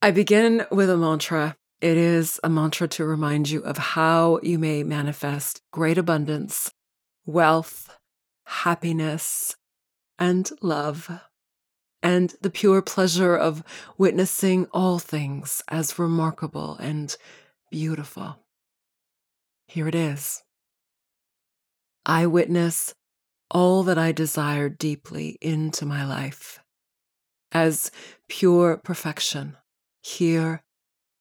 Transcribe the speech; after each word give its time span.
I 0.00 0.12
begin 0.12 0.64
with 0.70 0.90
a 0.90 0.96
mantra. 0.96 1.56
It 1.80 1.96
is 1.96 2.38
a 2.44 2.48
mantra 2.48 2.86
to 2.86 3.04
remind 3.04 3.50
you 3.50 3.64
of 3.64 3.78
how 3.78 4.38
you 4.44 4.56
may 4.56 4.84
manifest 4.84 5.60
great 5.72 5.98
abundance, 5.98 6.70
wealth, 7.26 7.98
happiness, 8.46 9.56
and 10.16 10.48
love, 10.62 11.10
and 12.00 12.32
the 12.40 12.48
pure 12.48 12.80
pleasure 12.80 13.36
of 13.36 13.64
witnessing 13.98 14.66
all 14.72 15.00
things 15.00 15.62
as 15.66 15.98
remarkable 15.98 16.76
and 16.76 17.16
beautiful. 17.68 18.38
Here 19.66 19.88
it 19.88 19.96
is 19.96 20.44
I 22.06 22.26
witness 22.26 22.94
all 23.50 23.82
that 23.82 23.98
I 23.98 24.12
desire 24.12 24.68
deeply 24.68 25.38
into 25.40 25.84
my 25.84 26.06
life 26.06 26.60
as 27.50 27.90
pure 28.28 28.76
perfection 28.76 29.56
here 30.00 30.62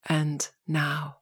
and 0.08 0.50
now. 0.68 1.18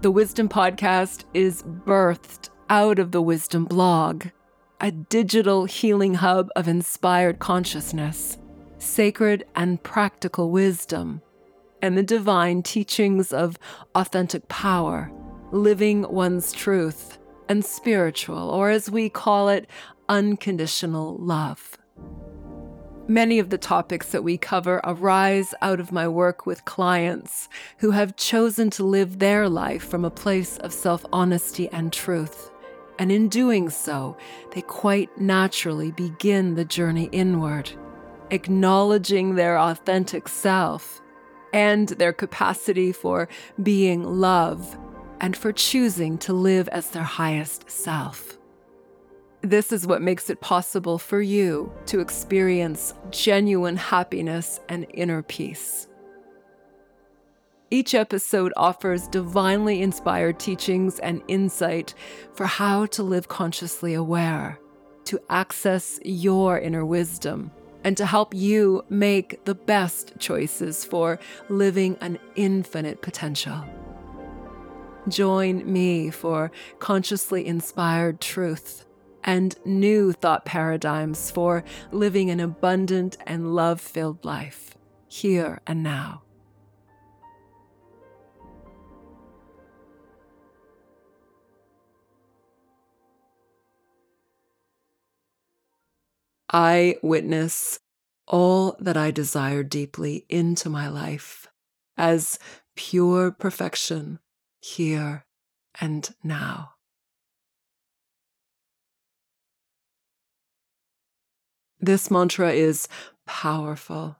The 0.00 0.10
Wisdom 0.10 0.48
Podcast 0.48 1.24
is 1.34 1.62
birthed 1.62 2.48
out 2.68 2.98
of 2.98 3.12
the 3.12 3.22
Wisdom 3.22 3.64
blog, 3.66 4.26
a 4.80 4.90
digital 4.90 5.64
healing 5.64 6.14
hub 6.14 6.48
of 6.56 6.66
inspired 6.66 7.38
consciousness, 7.38 8.38
sacred 8.78 9.44
and 9.54 9.82
practical 9.82 10.50
wisdom, 10.50 11.22
and 11.80 11.96
the 11.96 12.02
divine 12.02 12.62
teachings 12.62 13.32
of 13.32 13.58
authentic 13.94 14.48
power, 14.48 15.12
living 15.52 16.02
one's 16.02 16.52
truth, 16.52 17.18
and 17.48 17.64
spiritual, 17.64 18.50
or 18.50 18.70
as 18.70 18.90
we 18.90 19.08
call 19.08 19.48
it, 19.48 19.68
unconditional 20.08 21.16
love. 21.18 21.76
Many 23.08 23.40
of 23.40 23.50
the 23.50 23.58
topics 23.58 24.10
that 24.12 24.22
we 24.22 24.38
cover 24.38 24.80
arise 24.84 25.54
out 25.60 25.80
of 25.80 25.90
my 25.90 26.06
work 26.06 26.46
with 26.46 26.64
clients 26.64 27.48
who 27.78 27.90
have 27.90 28.16
chosen 28.16 28.70
to 28.70 28.84
live 28.84 29.18
their 29.18 29.48
life 29.48 29.82
from 29.82 30.04
a 30.04 30.10
place 30.10 30.56
of 30.58 30.72
self 30.72 31.04
honesty 31.12 31.68
and 31.70 31.92
truth. 31.92 32.50
And 32.98 33.10
in 33.10 33.28
doing 33.28 33.70
so, 33.70 34.16
they 34.52 34.62
quite 34.62 35.20
naturally 35.20 35.90
begin 35.90 36.54
the 36.54 36.64
journey 36.64 37.08
inward, 37.10 37.72
acknowledging 38.30 39.34
their 39.34 39.58
authentic 39.58 40.28
self 40.28 41.02
and 41.52 41.88
their 41.88 42.12
capacity 42.12 42.92
for 42.92 43.28
being 43.62 44.04
love 44.04 44.78
and 45.20 45.36
for 45.36 45.52
choosing 45.52 46.18
to 46.18 46.32
live 46.32 46.68
as 46.68 46.90
their 46.90 47.02
highest 47.02 47.68
self. 47.68 48.38
This 49.42 49.72
is 49.72 49.88
what 49.88 50.02
makes 50.02 50.30
it 50.30 50.40
possible 50.40 50.98
for 50.98 51.20
you 51.20 51.72
to 51.86 51.98
experience 51.98 52.94
genuine 53.10 53.76
happiness 53.76 54.60
and 54.68 54.86
inner 54.94 55.20
peace. 55.20 55.88
Each 57.68 57.92
episode 57.92 58.52
offers 58.56 59.08
divinely 59.08 59.82
inspired 59.82 60.38
teachings 60.38 61.00
and 61.00 61.22
insight 61.26 61.92
for 62.34 62.46
how 62.46 62.86
to 62.86 63.02
live 63.02 63.26
consciously 63.26 63.94
aware, 63.94 64.60
to 65.06 65.20
access 65.28 65.98
your 66.04 66.60
inner 66.60 66.84
wisdom, 66.84 67.50
and 67.82 67.96
to 67.96 68.06
help 68.06 68.32
you 68.34 68.84
make 68.90 69.44
the 69.44 69.56
best 69.56 70.12
choices 70.20 70.84
for 70.84 71.18
living 71.48 71.96
an 72.00 72.16
infinite 72.36 73.02
potential. 73.02 73.64
Join 75.08 75.70
me 75.70 76.10
for 76.10 76.52
consciously 76.78 77.44
inspired 77.44 78.20
truth 78.20 78.84
and 79.24 79.56
new 79.64 80.12
thought 80.12 80.44
paradigms 80.44 81.30
for 81.30 81.64
living 81.90 82.30
an 82.30 82.40
abundant 82.40 83.16
and 83.26 83.54
love 83.54 83.80
filled 83.80 84.24
life, 84.24 84.76
here 85.08 85.60
and 85.66 85.82
now. 85.82 86.22
I 96.54 96.96
witness 97.02 97.80
all 98.26 98.76
that 98.78 98.96
I 98.96 99.10
desire 99.10 99.62
deeply 99.62 100.26
into 100.28 100.68
my 100.68 100.88
life 100.88 101.46
as 101.96 102.38
pure 102.76 103.30
perfection 103.30 104.18
here 104.60 105.24
and 105.80 106.14
now. 106.22 106.71
This 111.82 112.12
mantra 112.12 112.52
is 112.52 112.86
powerful. 113.26 114.16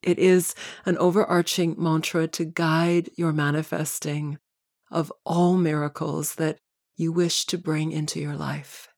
It 0.00 0.16
is 0.20 0.54
an 0.86 0.96
overarching 0.98 1.74
mantra 1.76 2.28
to 2.28 2.44
guide 2.44 3.10
your 3.16 3.32
manifesting 3.32 4.38
of 4.92 5.12
all 5.26 5.56
miracles 5.56 6.36
that 6.36 6.60
you 6.96 7.10
wish 7.10 7.46
to 7.46 7.58
bring 7.58 7.90
into 7.90 8.20
your 8.20 8.36
life. 8.36 8.88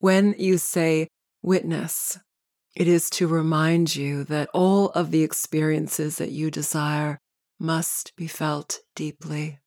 When 0.00 0.34
you 0.36 0.58
say 0.58 1.06
witness, 1.42 2.18
it 2.74 2.88
is 2.88 3.08
to 3.10 3.28
remind 3.28 3.94
you 3.94 4.24
that 4.24 4.50
all 4.52 4.90
of 4.90 5.12
the 5.12 5.22
experiences 5.22 6.16
that 6.16 6.32
you 6.32 6.50
desire 6.50 7.20
must 7.60 8.16
be 8.16 8.26
felt 8.26 8.80
deeply 8.96 9.60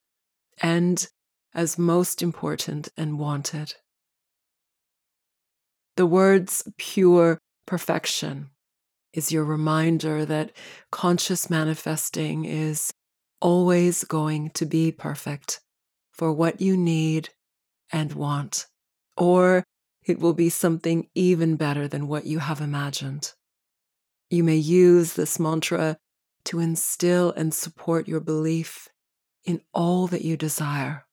and 0.62 1.08
as 1.54 1.78
most 1.78 2.22
important 2.22 2.90
and 2.98 3.18
wanted. 3.18 3.76
The 5.98 6.06
words 6.06 6.64
pure 6.78 7.40
perfection 7.66 8.52
is 9.14 9.32
your 9.32 9.44
reminder 9.44 10.26
that 10.26 10.52
conscious 10.92 11.50
manifesting 11.50 12.46
is 12.46 12.94
always 13.42 14.04
going 14.04 14.52
to 14.52 14.68
be 14.68 14.92
perfect 14.92 15.60
for 16.12 16.32
what 16.32 16.62
you 16.62 16.78
need 16.78 17.30
and 17.92 18.14
want, 18.14 18.68
or 19.18 19.64
it 20.06 20.20
will 20.20 20.34
be 20.34 20.50
something 20.50 21.08
even 21.16 21.56
better 21.56 21.88
than 21.88 22.08
what 22.08 22.28
you 22.28 22.38
have 22.38 22.62
imagined. 22.62 23.34
You 24.30 24.44
may 24.44 24.58
use 24.58 25.14
this 25.14 25.40
mantra 25.40 25.98
to 26.44 26.60
instill 26.60 27.32
and 27.32 27.52
support 27.56 28.08
your 28.08 28.20
belief 28.20 28.88
in 29.46 29.62
all 29.74 30.06
that 30.08 30.22
you 30.22 30.38
desire 30.38 31.07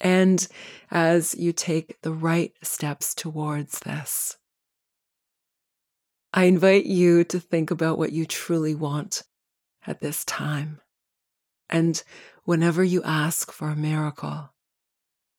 and 0.00 0.46
as 0.90 1.34
you 1.34 1.52
take 1.52 2.00
the 2.02 2.12
right 2.12 2.52
steps 2.62 3.14
towards 3.14 3.80
this. 3.80 4.36
I 6.32 6.44
invite 6.44 6.86
you 6.86 7.24
to 7.24 7.40
think 7.40 7.70
about 7.70 7.98
what 7.98 8.12
you 8.12 8.26
truly 8.26 8.74
want 8.74 9.22
at 9.86 10.00
this 10.00 10.24
time. 10.24 10.80
And 11.70 12.02
whenever 12.44 12.84
you 12.84 13.02
ask 13.02 13.50
for 13.50 13.68
a 13.68 13.76
miracle, 13.76 14.52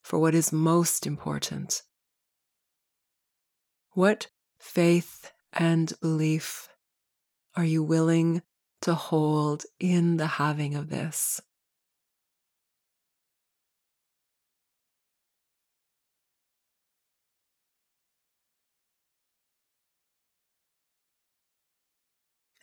for 0.02 0.18
what 0.20 0.34
is 0.34 0.52
most 0.52 1.06
important, 1.06 1.84
what 3.92 4.28
faith 4.60 5.32
and 5.54 5.94
belief 6.02 6.70
are 7.56 7.66
you 7.66 7.84
willing 7.84 8.42
to 8.82 8.94
hold 8.94 9.66
in 9.80 10.18
the 10.18 10.28
having 10.28 10.76
of 10.76 10.90
this? 10.90 11.42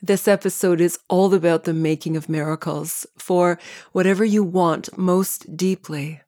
This 0.07 0.27
episode 0.27 0.81
is 0.81 0.99
all 1.09 1.33
about 1.33 1.63
the 1.63 1.73
making 1.73 2.15
of 2.15 2.29
miracles 2.29 3.07
for 3.17 3.57
whatever 3.91 4.23
you 4.23 4.43
want 4.43 4.95
most 4.95 5.57
deeply, 5.57 6.21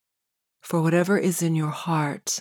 for 0.61 0.81
whatever 0.81 1.15
is 1.15 1.43
in 1.43 1.53
your 1.53 1.69
heart. 1.69 2.39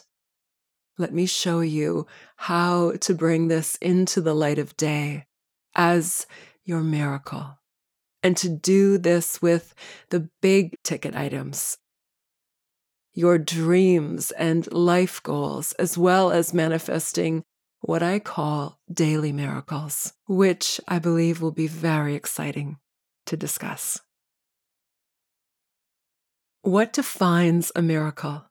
Let 0.96 1.12
me 1.12 1.26
show 1.26 1.60
you 1.60 2.06
how 2.36 2.92
to 2.92 3.14
bring 3.14 3.48
this 3.48 3.76
into 3.82 4.22
the 4.22 4.32
light 4.32 4.58
of 4.58 4.78
day 4.78 5.26
as 5.74 6.26
your 6.64 6.80
miracle. 6.80 7.58
And 8.22 8.34
to 8.38 8.48
do 8.48 8.96
this 8.96 9.42
with 9.42 9.74
the 10.08 10.30
big 10.40 10.82
ticket 10.82 11.14
items, 11.14 11.76
your 13.12 13.36
dreams 13.36 14.30
and 14.30 14.72
life 14.72 15.22
goals, 15.22 15.72
as 15.74 15.98
well 15.98 16.30
as 16.30 16.54
manifesting 16.54 17.44
what 17.80 18.02
I 18.02 18.18
call 18.18 18.78
daily 18.92 19.32
miracles, 19.32 20.12
which 20.26 20.80
I 20.88 20.98
believe 20.98 21.40
will 21.40 21.52
be 21.52 21.66
very 21.66 22.14
exciting 22.14 22.78
to 23.26 23.36
discuss. 23.36 24.00
What 26.62 26.92
defines 26.92 27.70
a 27.76 27.82
miracle? 27.82 28.44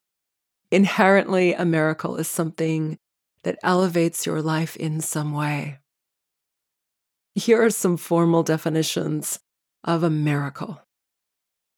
Inherently, 0.72 1.54
a 1.54 1.66
miracle 1.66 2.16
is 2.18 2.28
something 2.28 2.98
that 3.44 3.60
elevates 3.62 4.26
your 4.26 4.42
life 4.42 4.76
in 4.78 5.02
some 5.02 5.34
way. 5.34 5.80
Here 7.34 7.62
are 7.62 7.70
some 7.70 7.98
formal 7.98 8.44
definitions 8.44 9.40
of 9.84 10.04
a 10.04 10.10
miracle 10.10 10.82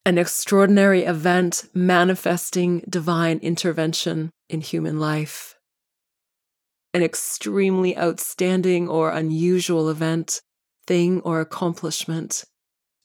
an 0.08 0.18
extraordinary 0.18 1.04
event 1.04 1.66
manifesting 1.74 2.82
divine 2.88 3.40
intervention 3.40 4.30
in 4.48 4.62
human 4.62 5.02
life 5.02 5.57
an 6.94 7.04
extremely 7.04 7.98
outstanding 7.98 8.88
or 8.88 9.12
unusual 9.12 9.90
event, 9.90 10.42
thing, 10.86 11.22
or 11.22 11.42
accomplishment, 11.42 12.44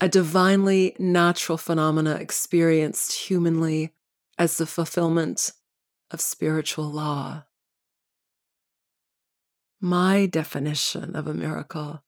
a 0.00 0.08
divinely 0.08 0.96
natural 0.98 1.58
phenomena 1.58 2.14
experienced 2.14 3.12
humanly 3.12 3.92
as 4.38 4.56
the 4.56 4.66
fulfillment 4.66 5.52
of 6.10 6.20
spiritual 6.20 6.90
law. 6.90 7.44
My 9.80 10.26
definition 10.26 11.16
of 11.16 11.26
a 11.26 11.34
miracle 11.34 12.02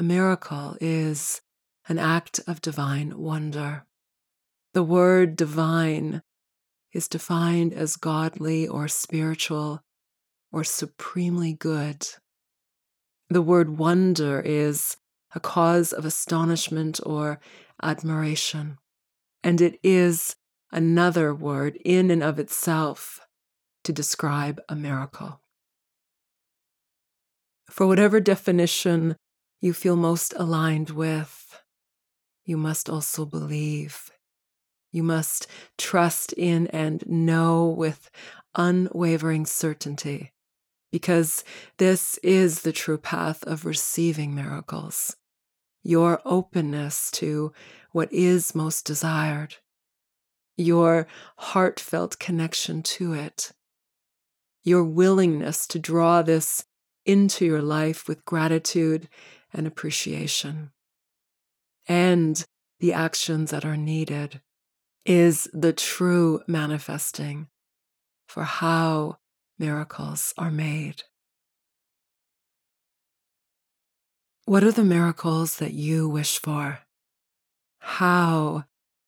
a 0.00 0.02
miracle 0.02 0.78
is 0.80 1.42
an 1.86 1.98
act 1.98 2.40
of 2.46 2.62
divine 2.62 3.18
wonder. 3.18 3.84
The 4.72 4.82
word 4.82 5.36
divine 5.36 6.22
is 6.92 7.06
defined 7.06 7.74
as 7.74 7.96
godly 7.96 8.66
or 8.66 8.88
spiritual 8.88 9.82
or 10.52 10.64
supremely 10.64 11.52
good. 11.52 12.06
The 13.28 13.42
word 13.42 13.78
wonder 13.78 14.40
is 14.40 14.96
a 15.34 15.40
cause 15.40 15.92
of 15.92 16.04
astonishment 16.04 17.00
or 17.04 17.38
admiration, 17.82 18.78
and 19.42 19.60
it 19.60 19.78
is 19.82 20.36
another 20.72 21.34
word 21.34 21.76
in 21.84 22.10
and 22.10 22.22
of 22.22 22.38
itself 22.38 23.20
to 23.84 23.92
describe 23.92 24.60
a 24.68 24.74
miracle. 24.74 25.40
For 27.70 27.86
whatever 27.86 28.20
definition 28.20 29.16
you 29.60 29.72
feel 29.72 29.96
most 29.96 30.34
aligned 30.36 30.90
with, 30.90 31.62
you 32.44 32.56
must 32.56 32.90
also 32.90 33.24
believe. 33.24 34.10
You 34.90 35.04
must 35.04 35.46
trust 35.78 36.32
in 36.32 36.66
and 36.68 37.04
know 37.06 37.66
with 37.66 38.10
unwavering 38.56 39.46
certainty, 39.46 40.32
because 40.90 41.44
this 41.78 42.18
is 42.18 42.62
the 42.62 42.72
true 42.72 42.98
path 42.98 43.42
of 43.44 43.64
receiving 43.64 44.34
miracles. 44.34 45.16
Your 45.82 46.20
openness 46.24 47.10
to 47.12 47.52
what 47.92 48.12
is 48.12 48.54
most 48.54 48.84
desired, 48.84 49.56
your 50.56 51.06
heartfelt 51.38 52.18
connection 52.18 52.82
to 52.82 53.14
it, 53.14 53.52
your 54.62 54.84
willingness 54.84 55.66
to 55.68 55.78
draw 55.78 56.22
this 56.22 56.66
into 57.06 57.46
your 57.46 57.62
life 57.62 58.06
with 58.06 58.24
gratitude 58.24 59.08
and 59.52 59.66
appreciation, 59.66 60.70
and 61.88 62.44
the 62.78 62.92
actions 62.92 63.50
that 63.50 63.64
are 63.64 63.76
needed 63.76 64.40
is 65.06 65.48
the 65.52 65.72
true 65.72 66.42
manifesting 66.46 67.48
for 68.28 68.44
how 68.44 69.16
miracles 69.60 70.32
are 70.38 70.50
made. 70.50 71.02
What 74.46 74.64
are 74.64 74.72
the 74.72 74.82
miracles 74.82 75.58
that 75.58 75.74
you 75.74 76.08
wish 76.08 76.38
for? 76.38 76.78
How 77.78 78.64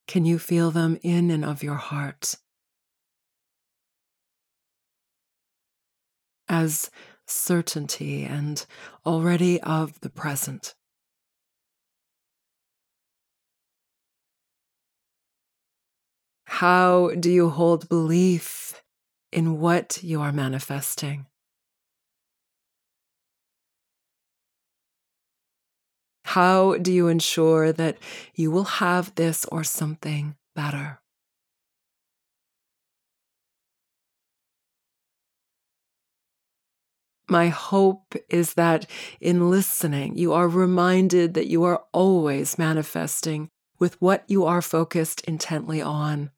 can 0.06 0.26
you 0.26 0.38
feel 0.38 0.70
them 0.70 0.98
in 1.02 1.30
and 1.30 1.42
of 1.42 1.62
your 1.62 1.76
heart? 1.76 2.36
As 6.48 6.90
certainty 7.26 8.24
and 8.24 8.64
already 9.06 9.58
of 9.62 9.98
the 10.00 10.10
present. 10.10 10.74
How 16.44 17.10
do 17.18 17.30
you 17.30 17.48
hold 17.48 17.88
belief 17.88 18.81
in 19.32 19.58
what 19.58 20.02
you 20.02 20.20
are 20.20 20.32
manifesting? 20.32 21.26
How 26.24 26.78
do 26.78 26.92
you 26.92 27.08
ensure 27.08 27.72
that 27.72 27.98
you 28.34 28.50
will 28.50 28.64
have 28.64 29.14
this 29.16 29.44
or 29.46 29.64
something 29.64 30.36
better? 30.54 31.00
My 37.28 37.48
hope 37.48 38.14
is 38.28 38.54
that 38.54 38.86
in 39.20 39.50
listening, 39.50 40.18
you 40.18 40.32
are 40.32 40.48
reminded 40.48 41.34
that 41.34 41.46
you 41.46 41.64
are 41.64 41.82
always 41.92 42.58
manifesting 42.58 43.48
with 43.78 44.00
what 44.02 44.24
you 44.26 44.44
are 44.44 44.60
focused 44.60 45.22
intently 45.22 45.80
on 45.80 46.30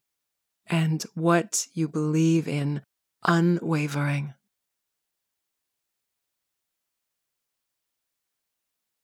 and 0.67 1.03
what 1.13 1.67
you 1.73 1.87
believe 1.87 2.47
in 2.47 2.81
unwavering. 3.23 4.33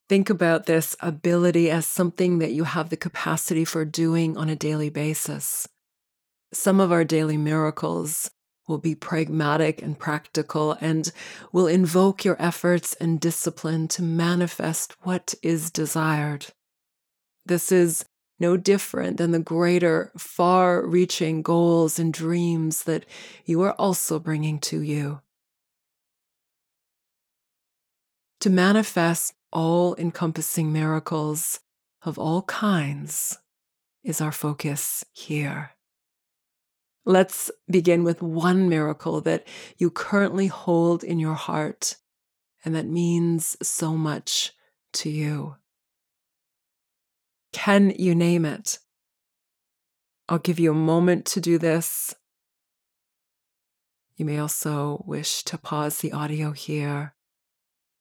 Think 0.09 0.29
about 0.29 0.65
this 0.65 0.95
ability 0.99 1.71
as 1.71 1.85
something 1.85 2.39
that 2.39 2.51
you 2.51 2.65
have 2.65 2.89
the 2.89 2.97
capacity 2.97 3.63
for 3.63 3.85
doing 3.85 4.35
on 4.35 4.49
a 4.49 4.57
daily 4.57 4.89
basis. 4.89 5.69
Some 6.51 6.81
of 6.81 6.91
our 6.91 7.05
daily 7.05 7.37
miracles 7.37 8.29
will 8.67 8.77
be 8.77 8.93
pragmatic 8.93 9.81
and 9.81 9.97
practical 9.97 10.77
and 10.81 11.11
will 11.51 11.67
invoke 11.67 12.25
your 12.25 12.35
efforts 12.41 12.93
and 12.95 13.19
discipline 13.19 13.87
to 13.89 14.01
manifest 14.01 14.95
what 15.03 15.33
is 15.41 15.71
desired. 15.71 16.47
This 17.45 17.71
is 17.71 18.05
no 18.41 18.57
different 18.57 19.15
than 19.15 19.31
the 19.31 19.39
greater, 19.39 20.11
far 20.17 20.85
reaching 20.85 21.41
goals 21.41 21.97
and 21.97 22.13
dreams 22.13 22.83
that 22.83 23.05
you 23.45 23.61
are 23.61 23.73
also 23.73 24.19
bringing 24.19 24.59
to 24.59 24.81
you. 24.81 25.21
To 28.41 28.49
manifest 28.49 29.33
all 29.53 29.95
encompassing 29.95 30.73
miracles 30.73 31.59
of 32.03 32.17
all 32.17 32.41
kinds 32.41 33.37
is 34.03 34.19
our 34.19 34.31
focus 34.31 35.05
here. 35.13 35.71
Let's 37.05 37.51
begin 37.69 38.03
with 38.03 38.21
one 38.21 38.67
miracle 38.67 39.21
that 39.21 39.47
you 39.77 39.89
currently 39.89 40.47
hold 40.47 41.03
in 41.03 41.19
your 41.19 41.35
heart 41.35 41.97
and 42.65 42.75
that 42.75 42.85
means 42.85 43.57
so 43.61 43.95
much 43.95 44.53
to 44.93 45.09
you. 45.09 45.55
Can 47.51 47.91
you 47.97 48.15
name 48.15 48.45
it? 48.45 48.79
I'll 50.29 50.39
give 50.39 50.59
you 50.59 50.71
a 50.71 50.75
moment 50.75 51.25
to 51.27 51.41
do 51.41 51.57
this. 51.57 52.15
You 54.15 54.25
may 54.25 54.37
also 54.37 55.03
wish 55.05 55.43
to 55.43 55.57
pause 55.57 55.97
the 55.97 56.13
audio 56.13 56.51
here. 56.51 57.15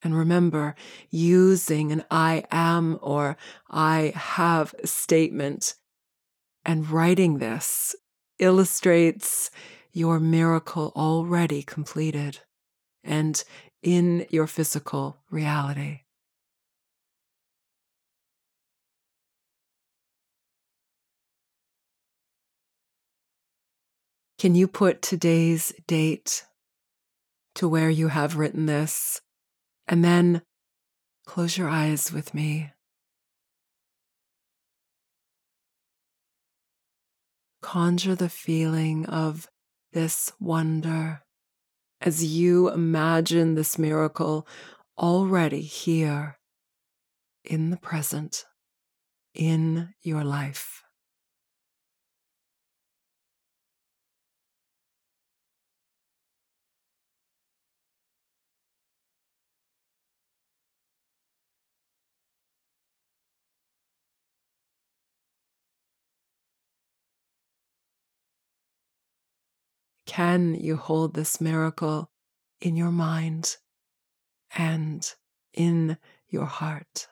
And 0.03 0.17
remember, 0.17 0.75
using 1.11 1.93
an 1.93 2.05
I 2.11 2.45
am 2.51 2.99
or 3.03 3.37
I 3.69 4.13
have 4.15 4.75
statement 4.85 5.75
and 6.65 6.89
writing 6.89 7.39
this 7.39 7.95
illustrates 8.39 9.51
your 9.93 10.21
miracle 10.21 10.93
already 10.95 11.63
completed 11.63 12.39
and 13.03 13.43
in 13.83 14.27
your 14.31 14.47
physical 14.47 15.19
reality. 15.31 16.03
Can 24.41 24.55
you 24.55 24.69
put 24.69 25.03
today's 25.03 25.71
date 25.87 26.47
to 27.57 27.69
where 27.69 27.91
you 27.91 28.09
have 28.09 28.39
written 28.39 28.65
this? 28.65 29.21
And 29.87 30.03
then 30.03 30.41
close 31.27 31.59
your 31.59 31.69
eyes 31.69 32.11
with 32.11 32.33
me. 32.33 32.73
Conjure 37.61 38.15
the 38.15 38.31
feeling 38.31 39.05
of 39.05 39.47
this 39.93 40.33
wonder 40.41 41.21
as 42.01 42.25
you 42.25 42.71
imagine 42.71 43.57
this 43.57 43.79
miracle 43.79 44.49
already 44.97 45.61
here 45.61 46.39
in 47.45 47.69
the 47.69 47.77
present, 47.77 48.47
in 49.35 49.93
your 50.01 50.25
life. 50.25 50.83
Can 70.11 70.57
you 70.57 70.77
hold 70.77 71.15
this 71.15 71.41
miracle 71.41 72.11
in 72.61 72.75
your 72.75 72.91
mind 72.91 73.59
and 74.59 75.09
in 75.55 75.99
your 76.29 76.47
heart? 76.47 77.07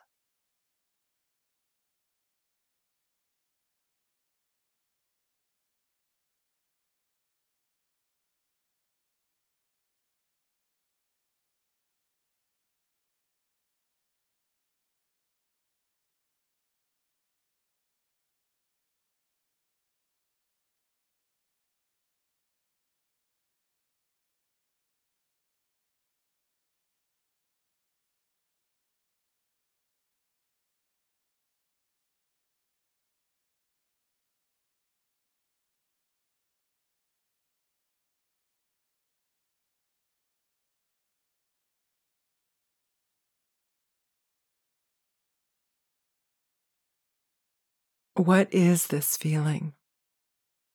What 48.19 48.53
is 48.53 48.87
this 48.87 49.15
feeling? 49.15 49.75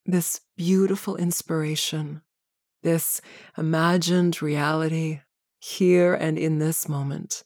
This 0.03 0.41
beautiful 0.57 1.15
inspiration, 1.15 2.23
this 2.81 3.21
imagined 3.55 4.41
reality 4.41 5.21
here 5.59 6.15
and 6.15 6.39
in 6.39 6.57
this 6.57 6.89
moment. 6.89 7.43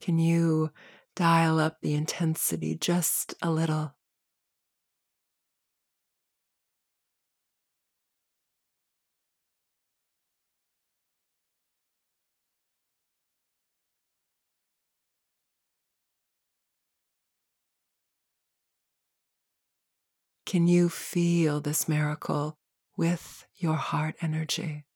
Can 0.00 0.18
you 0.18 0.70
dial 1.14 1.60
up 1.60 1.82
the 1.82 1.92
intensity 1.92 2.74
just 2.74 3.34
a 3.42 3.50
little? 3.50 3.97
Can 20.48 20.66
you 20.66 20.88
feel 20.88 21.60
this 21.60 21.90
miracle 21.90 22.56
with 22.96 23.44
your 23.56 23.74
heart 23.74 24.14
energy? 24.22 24.87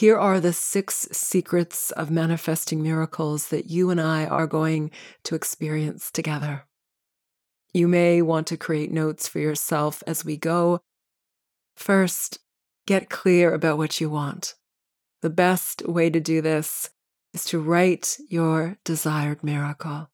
Here 0.00 0.16
are 0.16 0.40
the 0.40 0.54
six 0.54 1.06
secrets 1.12 1.90
of 1.90 2.10
manifesting 2.10 2.82
miracles 2.82 3.48
that 3.48 3.68
you 3.68 3.90
and 3.90 4.00
I 4.00 4.24
are 4.24 4.46
going 4.46 4.92
to 5.24 5.34
experience 5.34 6.10
together. 6.10 6.64
You 7.74 7.86
may 7.86 8.22
want 8.22 8.46
to 8.46 8.56
create 8.56 8.90
notes 8.90 9.28
for 9.28 9.40
yourself 9.40 10.02
as 10.06 10.24
we 10.24 10.38
go. 10.38 10.80
First, 11.76 12.38
get 12.86 13.10
clear 13.10 13.52
about 13.52 13.76
what 13.76 14.00
you 14.00 14.08
want. 14.08 14.54
The 15.20 15.28
best 15.28 15.86
way 15.86 16.08
to 16.08 16.18
do 16.18 16.40
this 16.40 16.88
is 17.34 17.44
to 17.44 17.60
write 17.60 18.16
your 18.26 18.78
desired 18.86 19.44
miracle. 19.44 20.08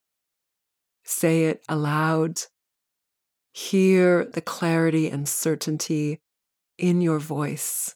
Say 1.04 1.44
it 1.44 1.62
aloud. 1.68 2.40
Hear 3.52 4.24
the 4.24 4.40
clarity 4.40 5.08
and 5.08 5.28
certainty 5.28 6.18
in 6.76 7.00
your 7.00 7.20
voice 7.20 7.94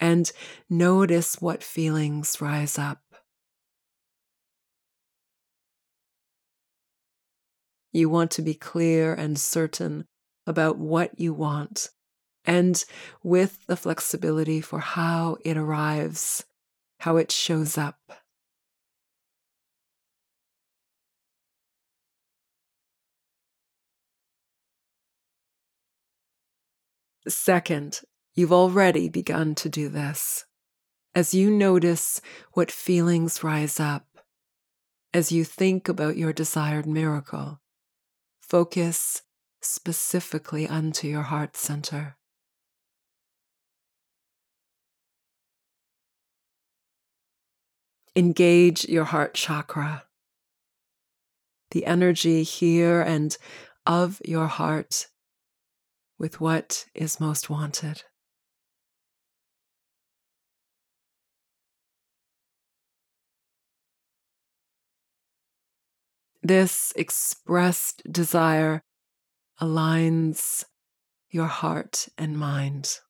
and 0.00 0.30
notice 0.68 1.40
what 1.40 1.62
feelings 1.62 2.40
rise 2.40 2.78
up. 2.78 3.02
You 7.92 8.08
want 8.08 8.30
to 8.32 8.42
be 8.42 8.54
clear 8.54 9.14
and 9.14 9.38
certain 9.38 10.06
about 10.46 10.78
what 10.78 11.18
you 11.18 11.32
want, 11.32 11.88
and 12.44 12.84
with 13.22 13.66
the 13.66 13.76
flexibility 13.76 14.60
for 14.60 14.78
how 14.78 15.38
it 15.44 15.56
arrives, 15.56 16.44
how 17.00 17.16
it 17.16 17.30
shows 17.30 17.76
up. 17.78 17.98
Second, 27.26 28.00
You've 28.38 28.52
already 28.52 29.08
begun 29.08 29.56
to 29.56 29.68
do 29.68 29.88
this. 29.88 30.44
As 31.12 31.34
you 31.34 31.50
notice 31.50 32.20
what 32.52 32.70
feelings 32.70 33.42
rise 33.42 33.80
up, 33.80 34.06
as 35.12 35.32
you 35.32 35.42
think 35.42 35.88
about 35.88 36.16
your 36.16 36.32
desired 36.32 36.86
miracle, 36.86 37.60
focus 38.40 39.22
specifically 39.60 40.68
unto 40.68 41.08
your 41.08 41.22
heart 41.22 41.56
center. 41.56 42.16
Engage 48.14 48.84
your 48.84 49.06
heart 49.06 49.34
chakra, 49.34 50.04
the 51.72 51.84
energy 51.86 52.44
here 52.44 53.00
and 53.00 53.36
of 53.84 54.22
your 54.24 54.46
heart 54.46 55.08
with 56.20 56.40
what 56.40 56.86
is 56.94 57.18
most 57.18 57.50
wanted. 57.50 58.04
This 66.42 66.92
expressed 66.96 68.02
desire 68.10 68.82
aligns 69.60 70.64
your 71.30 71.46
heart 71.46 72.08
and 72.16 72.38
mind. 72.38 73.00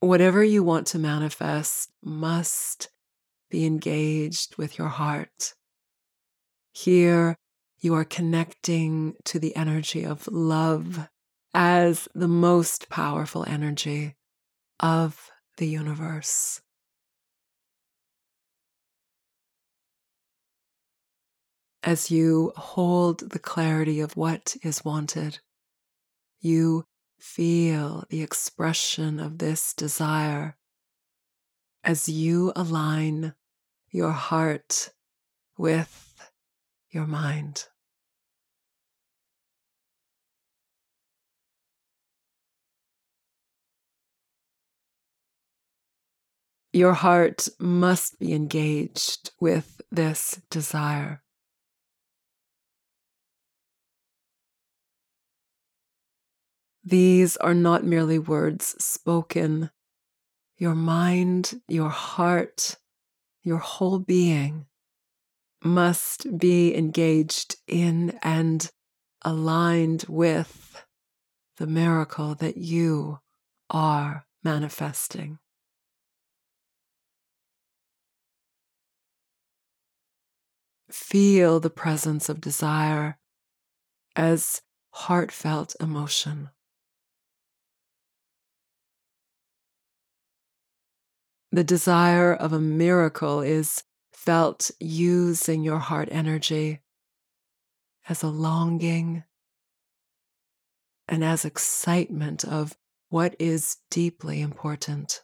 Whatever 0.00 0.42
you 0.42 0.64
want 0.64 0.86
to 0.88 0.98
manifest 0.98 1.92
must 2.02 2.88
be 3.50 3.64
engaged 3.64 4.56
with 4.56 4.78
your 4.78 4.88
heart. 4.88 5.54
Here, 6.72 7.36
you 7.78 7.94
are 7.94 8.04
connecting 8.04 9.14
to 9.24 9.38
the 9.38 9.54
energy 9.54 10.04
of 10.04 10.26
love 10.28 11.08
as 11.54 12.08
the 12.14 12.28
most 12.28 12.88
powerful 12.88 13.44
energy 13.46 14.16
of 14.80 15.30
the 15.56 15.66
universe. 15.66 16.60
As 21.82 22.10
you 22.10 22.52
hold 22.56 23.30
the 23.30 23.38
clarity 23.38 24.00
of 24.00 24.16
what 24.16 24.56
is 24.62 24.84
wanted, 24.84 25.40
you 26.40 26.84
feel 27.18 28.04
the 28.08 28.22
expression 28.22 29.20
of 29.20 29.38
this 29.38 29.74
desire 29.74 30.56
as 31.84 32.08
you 32.08 32.52
align 32.54 33.34
your 33.90 34.12
heart 34.12 34.90
with 35.58 36.30
your 36.90 37.06
mind. 37.06 37.68
Your 46.72 46.94
heart 46.94 47.48
must 47.58 48.18
be 48.18 48.32
engaged 48.32 49.30
with 49.38 49.82
this 49.90 50.40
desire. 50.50 51.22
These 56.82 57.36
are 57.36 57.54
not 57.54 57.84
merely 57.84 58.18
words 58.18 58.74
spoken. 58.82 59.70
Your 60.56 60.74
mind, 60.74 61.60
your 61.68 61.90
heart, 61.90 62.76
your 63.42 63.58
whole 63.58 63.98
being 63.98 64.66
must 65.62 66.38
be 66.38 66.74
engaged 66.74 67.56
in 67.66 68.18
and 68.22 68.70
aligned 69.22 70.06
with 70.08 70.84
the 71.58 71.66
miracle 71.66 72.34
that 72.36 72.56
you 72.56 73.20
are 73.70 74.26
manifesting. 74.42 75.38
Feel 80.92 81.58
the 81.58 81.70
presence 81.70 82.28
of 82.28 82.40
desire 82.40 83.18
as 84.14 84.60
heartfelt 84.90 85.74
emotion. 85.80 86.50
The 91.50 91.64
desire 91.64 92.34
of 92.34 92.52
a 92.52 92.60
miracle 92.60 93.40
is 93.40 93.84
felt 94.12 94.70
using 94.80 95.62
your 95.62 95.78
heart 95.78 96.08
energy 96.12 96.80
as 98.08 98.22
a 98.22 98.28
longing 98.28 99.24
and 101.08 101.24
as 101.24 101.44
excitement 101.44 102.44
of 102.44 102.76
what 103.08 103.34
is 103.38 103.78
deeply 103.90 104.40
important. 104.40 105.22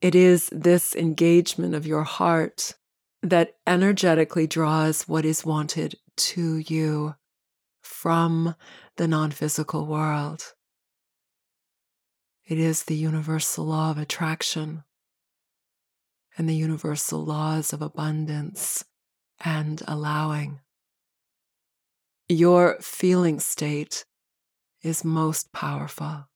It 0.00 0.14
is 0.14 0.48
this 0.52 0.94
engagement 0.94 1.74
of 1.74 1.86
your 1.86 2.04
heart 2.04 2.74
that 3.22 3.56
energetically 3.66 4.46
draws 4.46 5.02
what 5.08 5.24
is 5.24 5.44
wanted 5.44 5.96
to 6.16 6.58
you 6.58 7.16
from 7.82 8.54
the 8.96 9.08
non 9.08 9.30
physical 9.30 9.86
world. 9.86 10.54
It 12.46 12.58
is 12.58 12.84
the 12.84 12.96
universal 12.96 13.66
law 13.66 13.90
of 13.90 13.98
attraction. 13.98 14.84
and 16.36 16.48
the 16.48 16.54
universal 16.54 17.24
laws 17.24 17.72
of 17.72 17.82
abundance 17.82 18.84
and 19.44 19.82
allowing. 19.88 20.60
Your 22.28 22.78
feeling 22.80 23.40
state 23.40 24.04
is 24.82 25.04
most 25.04 25.52
powerful. 25.52 26.28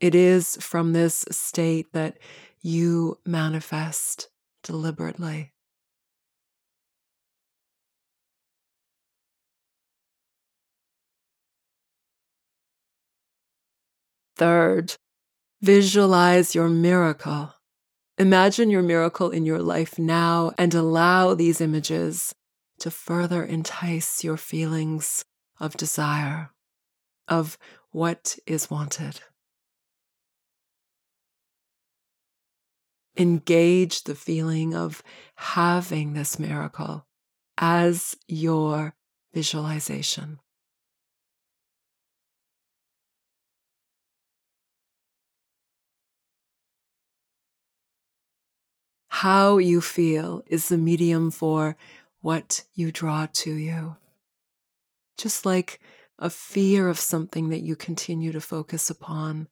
It 0.00 0.14
is 0.14 0.56
from 0.60 0.92
this 0.92 1.24
state 1.30 1.92
that 1.92 2.18
you 2.62 3.18
manifest 3.26 4.28
deliberately. 4.62 5.52
Third, 14.36 14.94
visualize 15.60 16.54
your 16.54 16.68
miracle. 16.68 17.54
Imagine 18.18 18.70
your 18.70 18.82
miracle 18.82 19.30
in 19.30 19.44
your 19.44 19.60
life 19.60 19.98
now 19.98 20.52
and 20.56 20.72
allow 20.74 21.34
these 21.34 21.60
images 21.60 22.34
to 22.78 22.90
further 22.90 23.44
entice 23.44 24.22
your 24.22 24.36
feelings 24.36 25.24
of 25.58 25.76
desire, 25.76 26.50
of 27.26 27.58
what 27.90 28.38
is 28.46 28.70
wanted. 28.70 29.20
Engage 33.18 34.04
the 34.04 34.14
feeling 34.14 34.76
of 34.76 35.02
having 35.34 36.12
this 36.12 36.38
miracle 36.38 37.04
as 37.58 38.16
your 38.28 38.94
visualization. 39.34 40.38
How 49.08 49.58
you 49.58 49.80
feel 49.80 50.44
is 50.46 50.68
the 50.68 50.78
medium 50.78 51.32
for 51.32 51.76
what 52.20 52.62
you 52.74 52.92
draw 52.92 53.26
to 53.32 53.52
you. 53.52 53.96
Just 55.16 55.44
like 55.44 55.80
a 56.20 56.30
fear 56.30 56.86
of 56.88 57.00
something 57.00 57.48
that 57.48 57.62
you 57.62 57.74
continue 57.74 58.30
to 58.30 58.40
focus 58.40 58.90
upon 58.90 59.48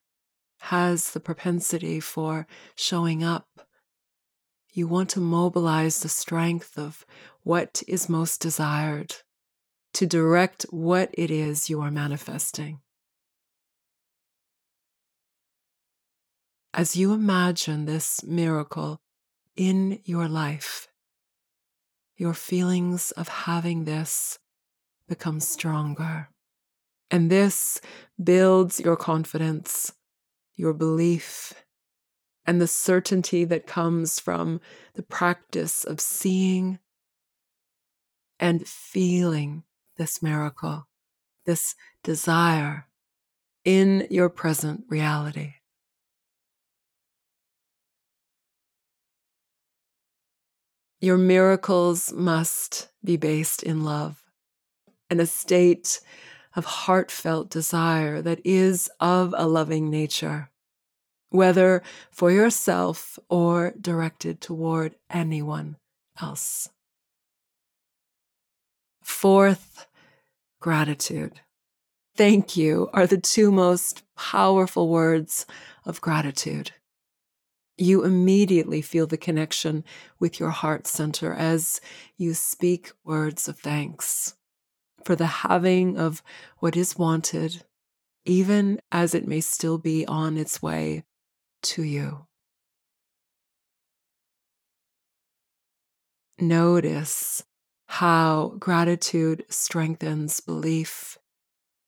has 0.58 1.12
the 1.12 1.20
propensity 1.20 2.00
for 2.00 2.46
showing 2.74 3.22
up. 3.22 3.46
You 4.72 4.86
want 4.86 5.10
to 5.10 5.20
mobilize 5.20 6.00
the 6.00 6.08
strength 6.08 6.78
of 6.78 7.06
what 7.42 7.82
is 7.86 8.08
most 8.08 8.40
desired 8.40 9.14
to 9.94 10.06
direct 10.06 10.64
what 10.64 11.10
it 11.14 11.30
is 11.30 11.70
you 11.70 11.80
are 11.80 11.90
manifesting. 11.90 12.80
As 16.74 16.94
you 16.94 17.14
imagine 17.14 17.86
this 17.86 18.22
miracle 18.22 19.00
in 19.56 20.00
your 20.04 20.28
life, 20.28 20.88
your 22.18 22.34
feelings 22.34 23.10
of 23.12 23.28
having 23.28 23.84
this 23.84 24.38
become 25.08 25.40
stronger. 25.40 26.28
And 27.10 27.30
this 27.30 27.80
builds 28.22 28.80
your 28.80 28.96
confidence, 28.96 29.92
your 30.56 30.72
belief, 30.72 31.52
and 32.46 32.60
the 32.60 32.66
certainty 32.66 33.44
that 33.44 33.66
comes 33.66 34.18
from 34.18 34.60
the 34.94 35.02
practice 35.02 35.84
of 35.84 36.00
seeing 36.00 36.78
and 38.38 38.66
feeling 38.66 39.64
this 39.96 40.22
miracle, 40.22 40.86
this 41.44 41.74
desire 42.02 42.86
in 43.64 44.06
your 44.10 44.28
present 44.28 44.84
reality. 44.88 45.54
Your 51.00 51.18
miracles 51.18 52.12
must 52.12 52.88
be 53.04 53.16
based 53.16 53.62
in 53.62 53.84
love 53.84 54.22
and 55.10 55.20
a 55.20 55.26
state 55.26 56.00
of 56.56 56.64
heartfelt 56.64 57.50
desire 57.50 58.20
that 58.22 58.40
is 58.44 58.90
of 58.98 59.32
a 59.36 59.46
loving 59.46 59.88
nature, 59.90 60.50
whether 61.30 61.82
for 62.10 62.32
yourself 62.32 63.18
or 63.28 63.72
directed 63.80 64.40
toward 64.40 64.96
anyone 65.08 65.76
else. 66.20 66.68
Fourth, 69.04 69.86
gratitude. 70.60 71.40
Thank 72.16 72.56
you 72.56 72.88
are 72.92 73.06
the 73.06 73.18
two 73.18 73.52
most 73.52 74.02
powerful 74.16 74.88
words 74.88 75.46
of 75.84 76.00
gratitude 76.00 76.72
you 77.78 78.04
immediately 78.04 78.80
feel 78.80 79.06
the 79.06 79.18
connection 79.18 79.84
with 80.18 80.40
your 80.40 80.50
heart 80.50 80.86
center 80.86 81.34
as 81.34 81.80
you 82.16 82.32
speak 82.32 82.92
words 83.04 83.48
of 83.48 83.58
thanks 83.58 84.35
for 85.06 85.14
the 85.14 85.26
having 85.26 85.96
of 85.96 86.20
what 86.58 86.76
is 86.76 86.98
wanted, 86.98 87.62
even 88.24 88.80
as 88.90 89.14
it 89.14 89.24
may 89.26 89.40
still 89.40 89.78
be 89.78 90.04
on 90.06 90.36
its 90.36 90.60
way 90.60 91.04
to 91.62 91.84
you. 91.84 92.26
Notice 96.40 97.44
how 97.86 98.56
gratitude 98.58 99.44
strengthens 99.48 100.40
belief 100.40 101.18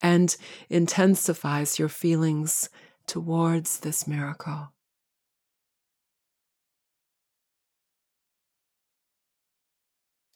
and 0.01 0.37
intensifies 0.71 1.77
your 1.77 1.89
feelings 1.89 2.71
towards 3.09 3.81
this 3.81 4.07
miracle. 4.07 4.73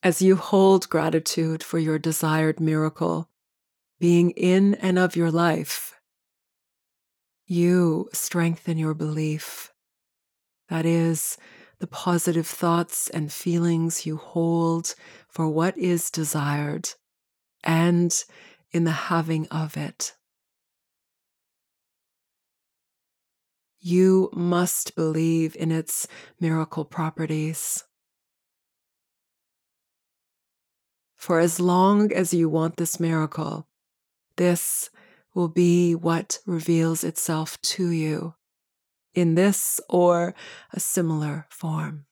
As 0.02 0.20
you 0.20 0.36
hold 0.36 0.88
gratitude 0.88 1.62
for 1.62 1.78
your 1.78 1.98
desired 1.98 2.58
miracle 2.58 3.28
being 4.00 4.30
in 4.32 4.74
and 4.74 4.98
of 4.98 5.14
your 5.14 5.30
life, 5.30 5.94
you 7.46 8.08
strengthen 8.12 8.78
your 8.78 8.94
belief. 8.94 9.72
That 10.68 10.84
is, 10.84 11.36
the 11.78 11.86
positive 11.86 12.46
thoughts 12.46 13.10
and 13.10 13.32
feelings 13.32 14.06
you 14.06 14.16
hold 14.16 14.94
for 15.28 15.48
what 15.48 15.76
is 15.76 16.10
desired 16.10 16.90
and 17.62 18.24
in 18.72 18.84
the 18.84 18.90
having 18.90 19.46
of 19.48 19.76
it. 19.76 20.14
You 23.80 24.30
must 24.32 24.94
believe 24.94 25.56
in 25.56 25.72
its 25.72 26.06
miracle 26.40 26.84
properties. 26.84 27.84
For 31.22 31.38
as 31.38 31.60
long 31.60 32.12
as 32.12 32.34
you 32.34 32.48
want 32.48 32.78
this 32.78 32.98
miracle, 32.98 33.68
this 34.34 34.90
will 35.34 35.46
be 35.46 35.94
what 35.94 36.40
reveals 36.46 37.04
itself 37.04 37.62
to 37.62 37.90
you 37.90 38.34
in 39.14 39.36
this 39.36 39.80
or 39.88 40.34
a 40.72 40.80
similar 40.80 41.46
form. 41.48 42.06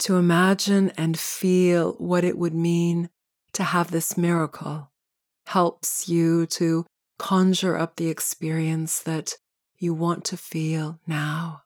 To 0.00 0.18
imagine 0.18 0.92
and 0.98 1.18
feel 1.18 1.92
what 1.92 2.24
it 2.24 2.36
would 2.36 2.54
mean 2.54 3.08
to 3.54 3.64
have 3.64 3.90
this 3.90 4.18
miracle 4.18 4.90
helps 5.46 6.10
you 6.10 6.44
to 6.44 6.84
conjure 7.18 7.78
up 7.78 7.96
the 7.96 8.10
experience 8.10 9.00
that 9.00 9.38
you 9.78 9.94
want 9.94 10.26
to 10.26 10.36
feel 10.36 11.00
now. 11.06 11.62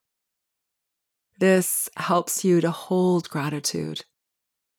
This 1.41 1.89
helps 1.97 2.45
you 2.45 2.61
to 2.61 2.71
hold 2.71 3.29
gratitude 3.29 4.05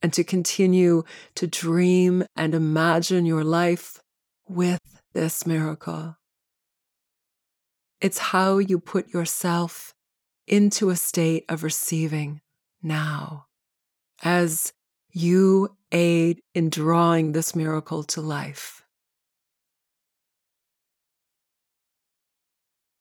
and 0.03 0.11
to 0.13 0.23
continue 0.23 1.03
to 1.33 1.47
dream 1.47 2.25
and 2.35 2.53
imagine 2.53 3.25
your 3.25 3.43
life 3.43 4.01
with 4.47 4.81
this 5.13 5.47
miracle. 5.47 6.17
It's 8.01 8.17
how 8.17 8.57
you 8.57 8.79
put 8.79 9.13
yourself 9.13 9.93
into 10.45 10.89
a 10.89 10.97
state 10.97 11.45
of 11.47 11.63
receiving 11.63 12.41
now 12.81 13.45
as 14.21 14.73
you 15.09 15.69
aid 15.93 16.41
in 16.53 16.69
drawing 16.69 17.31
this 17.31 17.55
miracle 17.55 18.03
to 18.03 18.19
life. 18.19 18.83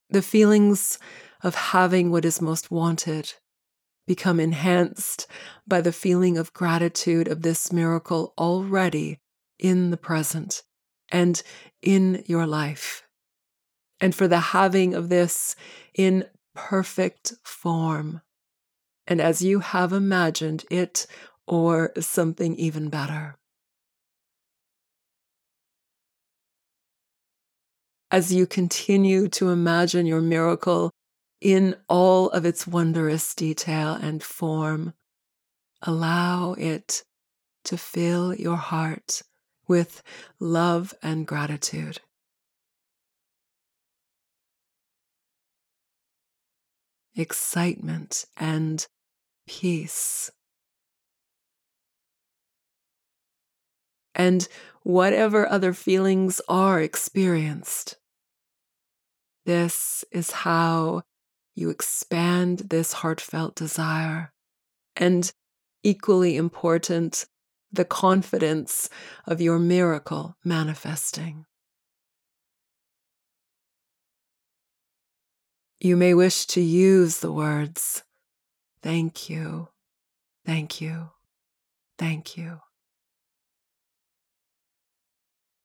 The 0.09 0.23
feelings 0.23 1.01
of 1.43 1.57
having 1.57 2.13
what 2.13 2.25
is 2.25 2.41
most 2.41 2.71
wanted 2.71 3.35
become 4.07 4.41
enhanced 4.41 5.27
by 5.67 5.81
the 5.81 5.93
feeling 5.93 6.37
of 6.37 6.53
gratitude 6.53 7.29
of 7.29 7.43
this 7.43 7.73
miracle 7.73 8.35
already 8.37 9.19
in 9.59 9.91
the 9.91 9.97
present 9.97 10.63
and 11.11 11.43
in 11.83 12.23
your 12.27 12.47
life, 12.47 13.03
and 14.01 14.15
for 14.15 14.27
the 14.27 14.41
having 14.41 14.95
of 14.95 15.09
this 15.09 15.55
in 15.95 16.25
perfect 16.55 17.35
form, 17.43 18.21
and 19.07 19.21
as 19.21 19.43
you 19.43 19.61
have 19.61 19.93
imagined 19.93 20.65
it 20.71 21.07
or 21.47 21.93
something 22.01 22.55
even 22.57 22.89
better. 22.89 23.37
as 28.13 28.31
you 28.31 28.47
continue 28.47 29.27
to 29.27 29.49
imagine 29.49 30.05
your 30.05 30.21
miracle 30.21 30.91
in 31.43 31.75
all 31.89 32.31
of 32.31 32.47
its 32.47 32.69
wondrous 32.69 33.35
detail 33.35 33.95
and 33.95 34.23
form. 34.23 34.95
Allow 35.83 36.53
it 36.53 37.03
to 37.65 37.77
fill 37.77 38.33
your 38.33 38.57
heart 38.57 39.23
with 39.67 40.05
love 40.39 40.95
and 41.03 41.27
gratitude. 41.27 41.99
Excitement 47.17 48.25
and 48.37 48.87
peace. 49.49 50.31
And 54.15 54.47
whatever 54.85 55.49
other 55.49 55.73
feelings 55.73 56.41
are 56.49 56.81
experienced. 56.81 57.97
This 59.45 60.05
is 60.13 60.31
how 60.31 61.03
you 61.55 61.71
expand 61.71 62.59
this 62.71 62.93
heartfelt 62.95 63.55
desire. 63.55 64.33
And 64.97 65.31
equally 65.83 66.37
important, 66.37 67.27
the 67.73 67.85
confidence 67.85 68.89
of 69.27 69.41
your 69.41 69.59
miracle 69.59 70.37
manifesting. 70.45 71.47
You 75.81 75.97
may 75.97 76.15
wish 76.15 76.47
to 76.47 76.61
use 76.61 77.19
the 77.19 77.33
words, 77.33 78.05
thank 78.83 79.29
you, 79.29 79.69
thank 80.45 80.81
you, 80.81 81.11
thank 81.99 82.37
you. 82.37 82.61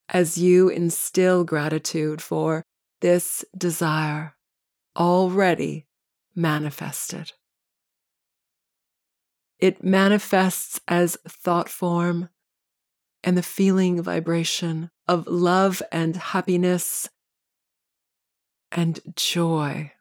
As 0.09 0.37
you 0.37 0.69
instill 0.69 1.43
gratitude 1.43 2.21
for 2.21 2.63
this 3.01 3.45
desire 3.55 4.36
already 4.97 5.85
manifested. 6.35 7.33
It 9.59 9.83
manifests 9.83 10.79
as 10.87 11.17
thought 11.27 11.69
form 11.69 12.29
and 13.23 13.37
the 13.37 13.43
feeling 13.43 14.01
vibration 14.01 14.91
of 15.07 15.27
love 15.27 15.81
and 15.91 16.15
happiness 16.15 17.09
and 18.71 18.99
joy. 19.15 19.91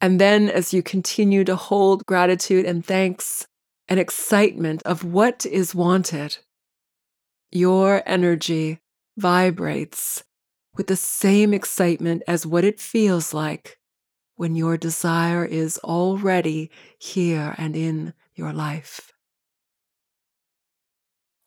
And 0.00 0.20
then, 0.20 0.48
as 0.48 0.74
you 0.74 0.82
continue 0.82 1.44
to 1.44 1.54
hold 1.54 2.04
gratitude 2.06 2.66
and 2.66 2.84
thanks 2.84 3.46
and 3.86 4.00
excitement 4.00 4.82
of 4.84 5.04
what 5.04 5.46
is 5.46 5.74
wanted, 5.74 6.38
your 7.52 8.02
energy 8.04 8.80
vibrates 9.16 10.24
with 10.76 10.86
the 10.86 10.96
same 10.96 11.52
excitement 11.52 12.22
as 12.26 12.46
what 12.46 12.64
it 12.64 12.80
feels 12.80 13.34
like 13.34 13.78
when 14.36 14.56
your 14.56 14.76
desire 14.76 15.44
is 15.44 15.78
already 15.78 16.70
here 16.98 17.54
and 17.58 17.76
in 17.76 18.14
your 18.34 18.52
life. 18.52 19.12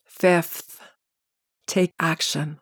Fifth, 0.05 0.79
take 1.67 1.93
action. 1.99 2.59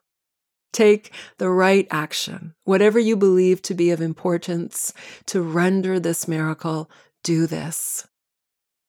Take 0.71 1.11
the 1.37 1.49
right 1.49 1.87
action. 1.91 2.55
Whatever 2.63 2.97
you 2.97 3.15
believe 3.15 3.61
to 3.63 3.75
be 3.75 3.91
of 3.91 4.01
importance 4.01 4.91
to 5.27 5.41
render 5.41 5.99
this 5.99 6.27
miracle, 6.27 6.89
do 7.23 7.45
this. 7.45 8.07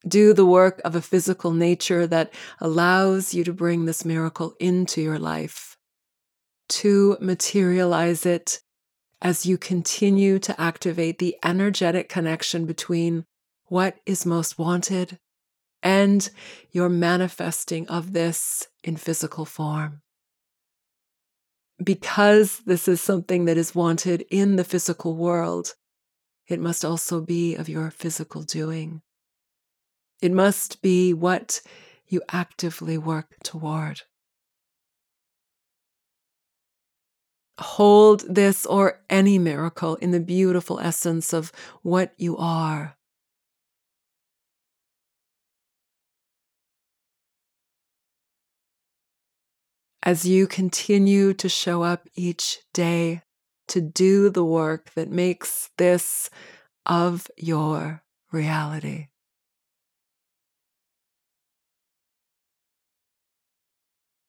Do 0.08 0.32
the 0.32 0.46
work 0.46 0.80
of 0.82 0.96
a 0.96 1.02
physical 1.02 1.52
nature 1.52 2.06
that 2.06 2.32
allows 2.58 3.34
you 3.34 3.44
to 3.44 3.52
bring 3.52 3.84
this 3.84 4.04
miracle 4.04 4.54
into 4.58 5.02
your 5.02 5.18
life. 5.18 5.73
To 6.78 7.16
materialize 7.20 8.26
it 8.26 8.60
as 9.22 9.46
you 9.46 9.56
continue 9.56 10.40
to 10.40 10.60
activate 10.60 11.20
the 11.20 11.37
energetic 11.44 12.08
connection 12.08 12.66
between 12.66 13.26
what 13.66 14.00
is 14.06 14.26
most 14.26 14.58
wanted 14.58 15.20
and 15.84 16.28
your 16.72 16.88
manifesting 16.88 17.87
of 17.87 18.12
this 18.12 18.66
in 18.82 18.96
physical 18.96 19.44
form. 19.44 20.02
Because 21.82 22.60
this 22.66 22.88
is 22.88 23.00
something 23.00 23.44
that 23.44 23.56
is 23.56 23.72
wanted 23.76 24.24
in 24.28 24.56
the 24.56 24.64
physical 24.64 25.14
world, 25.14 25.74
it 26.48 26.58
must 26.58 26.84
also 26.84 27.20
be 27.20 27.54
of 27.54 27.68
your 27.68 27.92
physical 27.92 28.42
doing. 28.42 29.00
It 30.20 30.32
must 30.32 30.82
be 30.82 31.14
what 31.14 31.60
you 32.08 32.20
actively 32.30 32.98
work 32.98 33.37
toward. 33.44 34.02
Hold 37.59 38.25
this 38.29 38.67
or 38.67 39.01
any 39.09 39.38
miracle 39.38 39.95
in 39.97 40.11
the 40.11 40.21
beautiful 40.21 40.81
essence 40.81 41.33
of 41.33 41.53
what 41.83 42.12
you 42.17 42.37
are. 42.37 42.97
As 50.03 50.27
you 50.27 50.47
continue 50.47 51.33
to 51.35 51.49
show 51.49 51.83
up 51.83 52.09
each 52.14 52.59
day 52.75 53.23
to 53.69 53.81
do 53.81 54.29
the 54.29 54.45
work 54.45 54.93
that 54.95 55.11
makes 55.11 55.71
this 55.79 56.29
of 56.85 57.27
your 57.37 58.03
reality. 58.31 59.07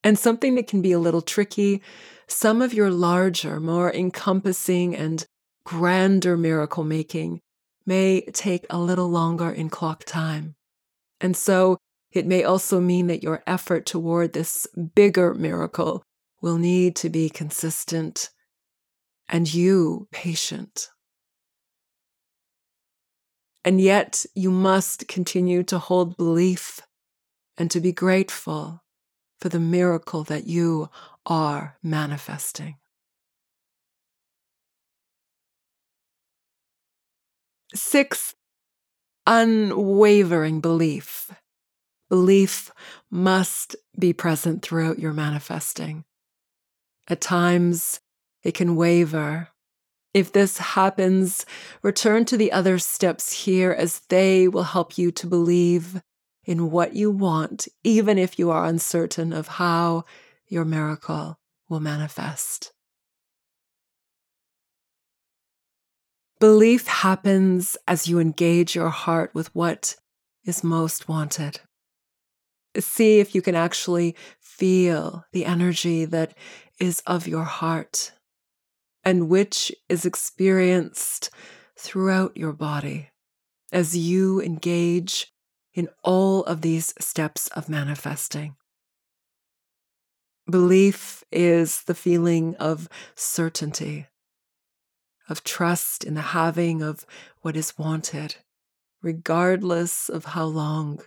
And 0.06 0.18
something 0.18 0.56
that 0.56 0.68
can 0.68 0.82
be 0.82 0.94
a 0.94 1.00
little 1.00 1.22
tricky 1.22 1.82
some 2.28 2.62
of 2.62 2.74
your 2.74 2.90
larger, 2.90 3.60
more 3.60 3.94
encompassing 3.94 4.96
and 4.96 5.26
grander 5.64 6.38
miracle 6.38 6.84
making 6.84 7.42
may 7.86 8.22
take 8.22 8.66
a 8.70 8.80
little 8.80 9.10
longer 9.10 9.52
in 9.52 9.70
clock 9.70 10.04
time. 10.06 10.56
And 11.22 11.36
so 11.36 11.78
it 12.12 12.26
may 12.26 12.44
also 12.44 12.80
mean 12.80 13.08
that 13.08 13.24
your 13.24 13.44
effort 13.46 13.86
toward 13.86 14.34
this 14.34 14.68
bigger 14.96 15.34
miracle 15.34 16.04
will 16.42 16.58
need 16.58 16.96
to 16.98 17.10
be 17.10 17.30
consistent 17.30 18.30
and 19.28 19.52
you 19.52 20.08
patient. 20.12 20.90
And 23.64 23.82
yet, 23.82 24.26
you 24.36 24.52
must 24.52 25.08
continue 25.08 25.64
to 25.64 25.80
hold 25.80 26.18
belief 26.18 26.82
and 27.58 27.72
to 27.72 27.80
be 27.80 27.92
grateful 27.92 28.85
for 29.40 29.50
the 29.50 29.60
miracle 29.60 30.24
that 30.24 30.48
you 30.48 30.90
are 31.26 31.78
manifesting. 31.84 32.78
Sixth, 37.74 38.36
unwavering 39.28 40.62
belief. 40.62 41.32
Belief 42.10 42.72
must 43.10 43.76
be 43.98 44.14
present 44.14 44.62
throughout 44.62 45.00
your 45.00 45.12
manifesting. 45.12 46.06
At 47.08 47.22
times, 47.22 48.00
it 48.44 48.54
can 48.54 48.76
waver. 48.76 49.50
If 50.14 50.32
this 50.32 50.60
happens, 50.60 51.46
return 51.82 52.24
to 52.26 52.38
the 52.38 52.52
other 52.52 52.80
steps 52.80 53.44
here 53.44 53.72
as 53.72 54.00
they 54.08 54.48
will 54.48 54.64
help 54.64 54.98
you 54.98 55.12
to 55.12 55.28
believe 55.28 56.02
in 56.46 56.72
what 56.72 56.96
you 56.96 57.12
want, 57.12 57.68
even 57.84 58.18
if 58.18 58.38
you 58.38 58.52
are 58.52 58.66
uncertain 58.66 59.34
of 59.34 59.48
how 59.48 60.06
your 60.48 60.66
miracle 60.66 61.40
will 61.70 61.80
manifest. 61.80 62.72
Belief 66.40 66.88
happens 66.88 67.78
as 67.88 68.08
you 68.08 68.20
engage 68.20 68.76
your 68.76 68.90
heart 68.90 69.34
with 69.34 69.54
what 69.56 69.96
is 70.46 70.64
most 70.64 71.08
wanted. 71.08 71.62
See 72.78 73.20
if 73.20 73.34
you 73.34 73.42
can 73.42 73.56
actually 73.56 74.16
feel 74.40 75.26
the 75.32 75.46
energy 75.46 76.06
that 76.06 76.36
is 76.80 77.02
of 77.08 77.28
your 77.28 77.44
heart 77.44 78.12
and 79.04 79.30
which 79.30 79.72
is 79.88 80.06
experienced 80.06 81.30
throughout 81.78 82.36
your 82.36 82.52
body 82.52 83.10
as 83.72 83.98
you 83.98 84.42
engage 84.42 85.34
in 85.76 85.90
all 86.04 86.44
of 86.46 86.62
these 86.62 86.94
steps 87.00 87.50
of 87.50 87.70
manifesting. 87.70 88.56
Belief 90.50 91.24
is 91.32 91.84
the 91.84 91.96
feeling 91.96 92.56
of 92.56 92.88
certainty, 93.14 94.08
of 95.28 95.44
trust 95.44 96.04
in 96.04 96.14
the 96.14 96.22
having 96.22 96.82
of 96.82 97.06
what 97.42 97.58
is 97.58 97.78
wanted, 97.78 98.38
regardless 99.02 100.08
of 100.08 100.26
how 100.26 100.46
long 100.46 101.02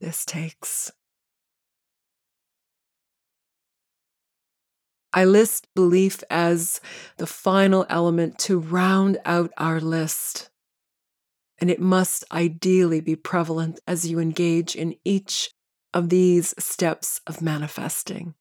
this 0.00 0.24
takes. 0.24 0.92
I 5.12 5.24
list 5.24 5.66
belief 5.74 6.22
as 6.30 6.80
the 7.16 7.26
final 7.26 7.86
element 7.88 8.38
to 8.40 8.58
round 8.58 9.18
out 9.24 9.52
our 9.56 9.80
list. 9.80 10.49
And 11.60 11.70
it 11.70 11.80
must 11.80 12.24
ideally 12.32 13.00
be 13.00 13.16
prevalent 13.16 13.80
as 13.86 14.08
you 14.08 14.18
engage 14.18 14.74
in 14.74 14.96
each 15.04 15.50
of 15.92 16.08
these 16.08 16.54
steps 16.58 17.20
of 17.26 17.42
manifesting. 17.42 18.34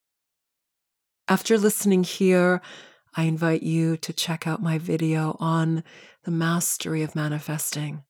After 1.28 1.58
listening 1.58 2.04
here, 2.04 2.62
I 3.16 3.24
invite 3.24 3.64
you 3.64 3.98
to 3.98 4.14
check 4.14 4.48
out 4.48 4.62
my 4.62 4.78
video 4.78 5.36
on 5.40 5.84
the 6.24 6.32
mastery 6.32 7.04
of 7.04 7.16
manifesting. 7.16 8.04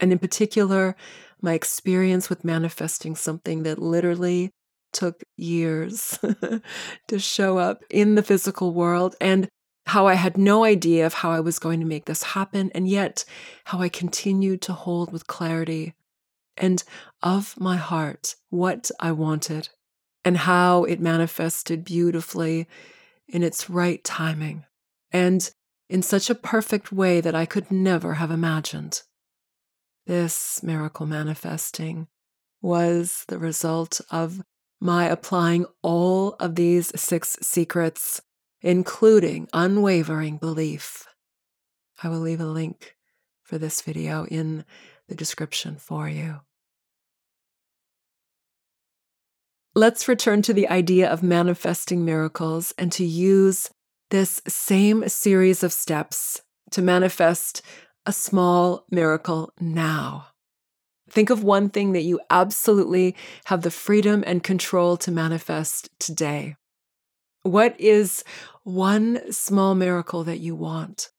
And 0.00 0.12
in 0.12 0.18
particular, 0.18 0.96
my 1.40 1.54
experience 1.54 2.28
with 2.28 2.44
manifesting 2.44 3.16
something 3.16 3.62
that 3.64 3.78
literally 3.78 4.50
took 4.92 5.22
years 5.36 6.18
to 7.08 7.18
show 7.18 7.58
up 7.58 7.84
in 7.90 8.14
the 8.14 8.22
physical 8.22 8.72
world 8.72 9.16
and 9.20 9.48
how 9.86 10.06
I 10.06 10.14
had 10.14 10.38
no 10.38 10.64
idea 10.64 11.06
of 11.06 11.14
how 11.14 11.30
I 11.30 11.40
was 11.40 11.58
going 11.58 11.80
to 11.80 11.86
make 11.86 12.06
this 12.06 12.22
happen, 12.22 12.70
and 12.74 12.88
yet 12.88 13.24
how 13.64 13.80
I 13.80 13.88
continued 13.88 14.62
to 14.62 14.72
hold 14.72 15.12
with 15.12 15.26
clarity 15.26 15.94
and 16.56 16.82
of 17.22 17.58
my 17.58 17.76
heart 17.76 18.36
what 18.50 18.90
I 19.00 19.12
wanted 19.12 19.68
and 20.24 20.38
how 20.38 20.84
it 20.84 21.00
manifested 21.00 21.84
beautifully 21.84 22.66
in 23.28 23.42
its 23.42 23.68
right 23.68 24.02
timing 24.04 24.64
and 25.12 25.50
in 25.88 26.02
such 26.02 26.30
a 26.30 26.34
perfect 26.34 26.92
way 26.92 27.20
that 27.20 27.34
I 27.34 27.46
could 27.46 27.70
never 27.70 28.14
have 28.14 28.30
imagined. 28.30 29.02
This 30.06 30.62
miracle 30.62 31.06
manifesting 31.06 32.08
was 32.62 33.24
the 33.28 33.38
result 33.38 34.00
of 34.10 34.42
my 34.80 35.06
applying 35.06 35.66
all 35.82 36.34
of 36.40 36.54
these 36.54 36.92
six 36.98 37.36
secrets, 37.42 38.20
including 38.64 39.46
unwavering 39.52 40.38
belief. 40.38 41.06
I 42.02 42.08
will 42.08 42.18
leave 42.18 42.40
a 42.40 42.46
link 42.46 42.96
for 43.42 43.58
this 43.58 43.82
video 43.82 44.24
in 44.24 44.64
the 45.06 45.14
description 45.14 45.76
for 45.76 46.08
you. 46.08 46.40
Let's 49.74 50.08
return 50.08 50.40
to 50.42 50.54
the 50.54 50.66
idea 50.68 51.10
of 51.10 51.22
manifesting 51.22 52.06
miracles 52.06 52.72
and 52.78 52.90
to 52.92 53.04
use 53.04 53.70
this 54.10 54.40
same 54.48 55.08
series 55.08 55.62
of 55.62 55.72
steps 55.72 56.40
to 56.70 56.80
manifest 56.80 57.60
a 58.06 58.12
small 58.12 58.86
miracle 58.90 59.52
now. 59.60 60.28
Think 61.10 61.28
of 61.28 61.44
one 61.44 61.68
thing 61.68 61.92
that 61.92 62.02
you 62.02 62.18
absolutely 62.30 63.14
have 63.44 63.60
the 63.60 63.70
freedom 63.70 64.24
and 64.26 64.42
control 64.42 64.96
to 64.98 65.10
manifest 65.10 65.90
today. 65.98 66.56
What 67.44 67.80
is 67.80 68.24
one 68.64 69.32
small 69.32 69.74
miracle 69.74 70.24
that 70.24 70.40
you 70.40 70.56
want 70.56 71.10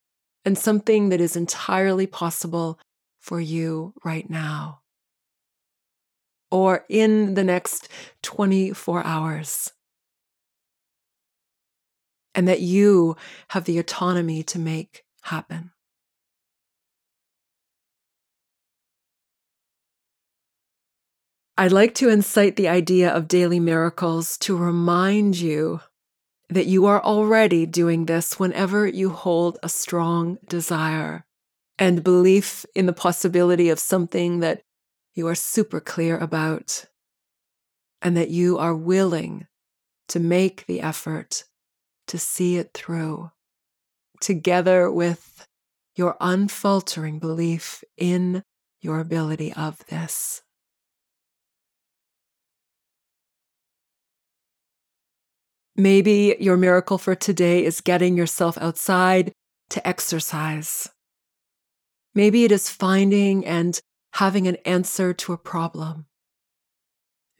and 0.43 0.57
something 0.57 1.09
that 1.09 1.21
is 1.21 1.35
entirely 1.35 2.05
possible 2.05 2.79
for 3.19 3.39
you 3.39 3.93
right 4.03 4.29
now? 4.29 4.81
or 6.55 6.85
in 6.87 7.33
the 7.33 7.43
next 7.43 7.89
24 8.21 9.03
hours. 9.05 9.73
And 12.33 12.47
that 12.47 12.61
you 12.61 13.17
have 13.49 13.65
the 13.65 13.77
autonomy 13.77 14.41
to 14.43 14.59
make 14.59 15.03
happen. 15.23 15.71
I'd 21.57 21.73
like 21.73 21.93
to 21.95 22.09
incite 22.09 22.55
the 22.55 22.69
idea 22.69 23.09
of 23.13 23.27
daily 23.27 23.59
miracles 23.59 24.37
to 24.39 24.55
remind 24.55 25.37
you 25.37 25.81
that 26.49 26.67
you 26.67 26.85
are 26.85 27.03
already 27.03 27.65
doing 27.65 28.05
this 28.05 28.39
whenever 28.39 28.87
you 28.87 29.09
hold 29.09 29.57
a 29.63 29.69
strong 29.69 30.37
desire 30.47 31.25
and 31.77 32.03
belief 32.03 32.65
in 32.75 32.85
the 32.85 32.93
possibility 32.93 33.69
of 33.69 33.79
something 33.79 34.39
that 34.39 34.61
you 35.13 35.27
are 35.27 35.35
super 35.35 35.79
clear 35.79 36.17
about, 36.17 36.85
and 38.01 38.15
that 38.15 38.29
you 38.29 38.57
are 38.57 38.75
willing 38.75 39.47
to 40.07 40.19
make 40.19 40.65
the 40.67 40.81
effort 40.81 41.45
to 42.07 42.17
see 42.17 42.57
it 42.57 42.71
through, 42.73 43.31
together 44.21 44.91
with 44.91 45.47
your 45.95 46.15
unfaltering 46.21 47.17
belief 47.19 47.83
in 47.97 48.43
your 48.81 48.99
ability 48.99 49.51
of 49.53 49.83
this. 49.87 50.43
Maybe 55.77 56.37
your 56.39 56.55
miracle 56.55 56.97
for 56.97 57.15
today 57.15 57.65
is 57.65 57.81
getting 57.81 58.15
yourself 58.15 58.57
outside 58.59 59.33
to 59.69 59.85
exercise. 59.85 60.87
Maybe 62.13 62.45
it 62.45 62.51
is 62.51 62.69
finding 62.69 63.45
and 63.45 63.77
having 64.13 64.47
an 64.47 64.55
answer 64.65 65.13
to 65.13 65.33
a 65.33 65.37
problem. 65.37 66.05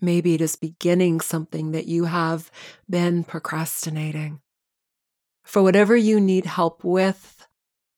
Maybe 0.01 0.33
it 0.33 0.41
is 0.41 0.57
beginning 0.57 1.21
something 1.21 1.71
that 1.71 1.85
you 1.85 2.05
have 2.05 2.51
been 2.89 3.23
procrastinating. 3.23 4.41
For 5.45 5.63
whatever 5.63 5.95
you 5.95 6.19
need 6.19 6.45
help 6.45 6.83
with, 6.83 7.47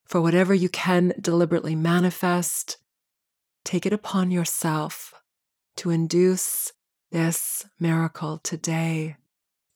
for 0.05 0.21
whatever 0.21 0.53
you 0.53 0.69
can 0.69 1.13
deliberately 1.19 1.75
manifest, 1.75 2.77
take 3.65 3.87
it 3.87 3.93
upon 3.93 4.29
yourself 4.29 5.15
to 5.77 5.89
induce 5.89 6.73
this 7.11 7.65
miracle 7.79 8.37
today 8.43 9.15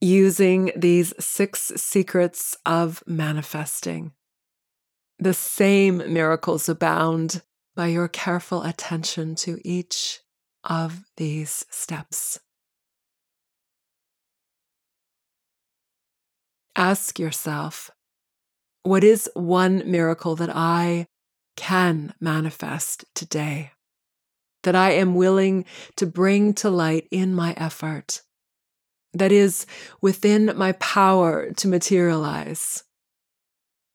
using 0.01 0.71
these 0.75 1.13
six 1.23 1.71
secrets 1.75 2.57
of 2.65 3.03
manifesting. 3.05 4.11
The 5.19 5.35
same 5.35 5.97
miracles 6.11 6.67
abound 6.67 7.43
by 7.75 7.87
your 7.87 8.07
careful 8.07 8.63
attention 8.63 9.35
to 9.35 9.59
each 9.63 10.21
of 10.63 11.03
these 11.17 11.65
steps. 11.69 12.39
Ask 16.75 17.19
yourself, 17.19 17.91
what 18.83 19.03
is 19.03 19.29
one 19.35 19.83
miracle 19.89 20.35
that 20.37 20.49
I 20.49 21.07
can 21.55 22.15
manifest 22.19 23.05
today? 23.13 23.71
That 24.63 24.75
I 24.75 24.91
am 24.91 25.13
willing 25.13 25.65
to 25.97 26.07
bring 26.07 26.53
to 26.55 26.69
light 26.71 27.07
in 27.11 27.35
my 27.35 27.53
effort? 27.57 28.23
That 29.13 29.31
is 29.31 29.65
within 30.01 30.53
my 30.55 30.71
power 30.73 31.51
to 31.51 31.67
materialize? 31.67 32.83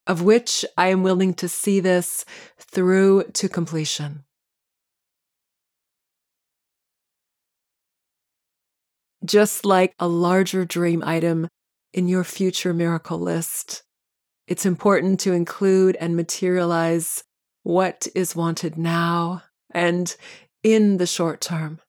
of 0.06 0.22
which 0.22 0.64
I 0.76 0.88
am 0.88 1.02
willing 1.02 1.34
to 1.34 1.48
see 1.48 1.80
this 1.80 2.24
through 2.58 3.24
to 3.34 3.48
completion. 3.48 4.24
Just 9.24 9.64
like 9.64 9.94
a 9.98 10.06
larger 10.06 10.64
dream 10.64 11.02
item 11.04 11.48
in 11.92 12.06
your 12.06 12.22
future 12.22 12.72
miracle 12.72 13.18
list, 13.18 13.82
it's 14.46 14.64
important 14.64 15.18
to 15.20 15.32
include 15.32 15.96
and 15.96 16.14
materialize 16.14 17.24
what 17.64 18.06
is 18.14 18.36
wanted 18.36 18.78
now 18.78 19.42
and 19.72 20.14
in 20.62 20.98
the 20.98 21.06
short 21.06 21.40
term, 21.40 21.80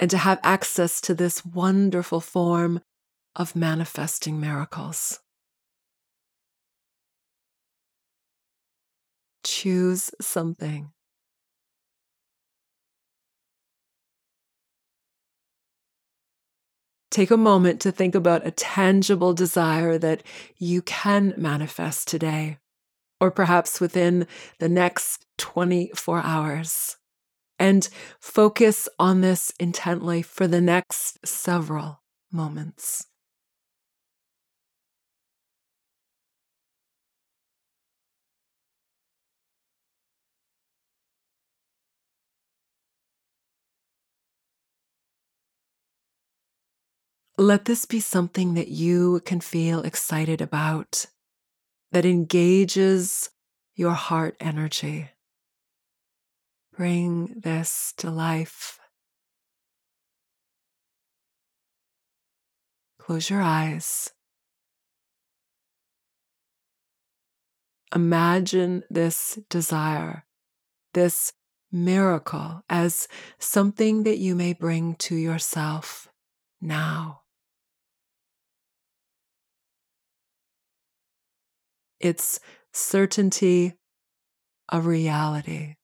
and 0.00 0.10
to 0.10 0.18
have 0.18 0.40
access 0.42 1.00
to 1.02 1.14
this 1.14 1.44
wonderful 1.44 2.20
form 2.20 2.80
of 3.36 3.54
manifesting 3.54 4.40
miracles. 4.40 5.20
Choose 9.44 10.10
something. 10.20 10.92
Take 17.10 17.30
a 17.32 17.36
moment 17.36 17.80
to 17.80 17.92
think 17.92 18.14
about 18.14 18.46
a 18.46 18.52
tangible 18.52 19.34
desire 19.34 19.98
that 19.98 20.22
you 20.58 20.80
can 20.80 21.34
manifest 21.36 22.06
today, 22.06 22.58
or 23.20 23.32
perhaps 23.32 23.80
within 23.80 24.28
the 24.60 24.68
next 24.68 25.26
24 25.36 26.22
hours. 26.22 26.99
And 27.60 27.88
focus 28.20 28.88
on 28.98 29.20
this 29.20 29.52
intently 29.60 30.22
for 30.22 30.48
the 30.48 30.60
next 30.60 31.24
several 31.24 32.02
moments. 32.32 33.06
Let 47.38 47.64
this 47.64 47.86
be 47.86 48.00
something 48.00 48.54
that 48.54 48.68
you 48.68 49.20
can 49.24 49.40
feel 49.40 49.80
excited 49.82 50.40
about, 50.40 51.06
that 51.92 52.04
engages 52.06 53.30
your 53.76 53.94
heart 53.94 54.36
energy. 54.40 55.10
Bring 56.80 57.34
this 57.36 57.92
to 57.98 58.10
life. 58.10 58.78
Close 62.98 63.28
your 63.28 63.42
eyes. 63.42 64.14
Imagine 67.94 68.82
this 68.88 69.38
desire, 69.50 70.24
this 70.94 71.34
miracle, 71.70 72.62
as 72.70 73.08
something 73.38 74.04
that 74.04 74.16
you 74.16 74.34
may 74.34 74.54
bring 74.54 74.94
to 75.00 75.16
yourself 75.16 76.08
now. 76.62 77.20
its 82.00 82.40
certainty 82.72 83.74
of 84.70 84.86
reality. 84.86 85.74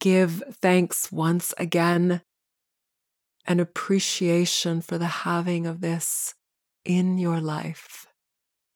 Give 0.00 0.42
thanks 0.60 1.10
once 1.10 1.54
again 1.58 2.22
and 3.46 3.60
appreciation 3.60 4.80
for 4.82 4.98
the 4.98 5.06
having 5.06 5.66
of 5.66 5.80
this 5.80 6.34
in 6.84 7.18
your 7.18 7.40
life. 7.40 8.06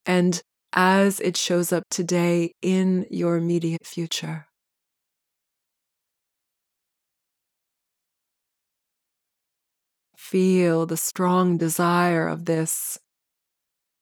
And 0.06 0.42
as 0.72 1.20
it 1.20 1.36
shows 1.36 1.72
up 1.72 1.82
today 1.90 2.52
in 2.62 3.06
your 3.10 3.36
immediate 3.36 3.84
future. 3.84 4.46
Feel 10.16 10.86
the 10.86 10.96
strong 10.96 11.58
desire 11.58 12.28
of 12.28 12.44
this 12.44 12.98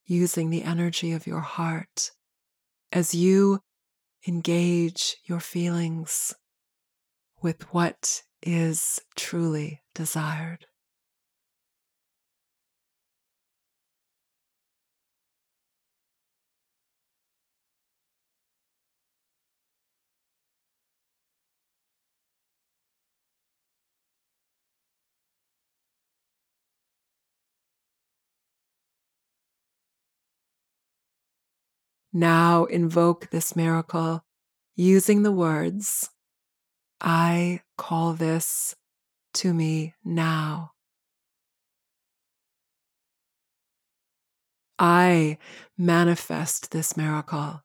using 0.05 0.51
the 0.51 0.63
energy 0.63 1.11
of 1.11 1.25
your 1.25 1.39
heart 1.39 2.11
as 2.91 3.15
you 3.15 3.59
engage 4.27 5.17
your 5.25 5.39
feelings 5.39 6.33
with 7.41 7.73
what 7.73 8.23
is 8.41 8.99
truly 9.15 9.81
desired. 9.93 10.65
Now 32.11 32.65
invoke 32.65 33.29
this 33.29 33.55
miracle 33.55 34.23
using 34.75 35.23
the 35.23 35.31
words, 35.31 36.09
I 37.01 37.61
call 37.77 38.13
this 38.13 38.75
to 39.35 39.53
me 39.53 39.93
now. 40.03 40.71
I 44.77 45.37
manifest 45.77 46.71
this 46.71 46.95
miracle. 46.95 47.63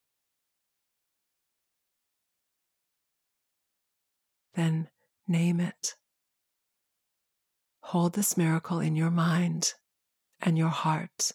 Then 4.54 4.88
name 5.28 5.60
it. 5.60 5.94
Hold 7.82 8.14
this 8.14 8.36
miracle 8.36 8.80
in 8.80 8.96
your 8.96 9.10
mind 9.10 9.74
and 10.40 10.58
your 10.58 10.68
heart. 10.68 11.32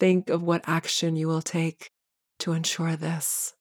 Think 0.00 0.30
of 0.30 0.42
what 0.42 0.64
action 0.66 1.14
you 1.14 1.28
will 1.28 1.42
take 1.42 1.90
to 2.38 2.52
ensure 2.52 2.96
this. 2.96 3.52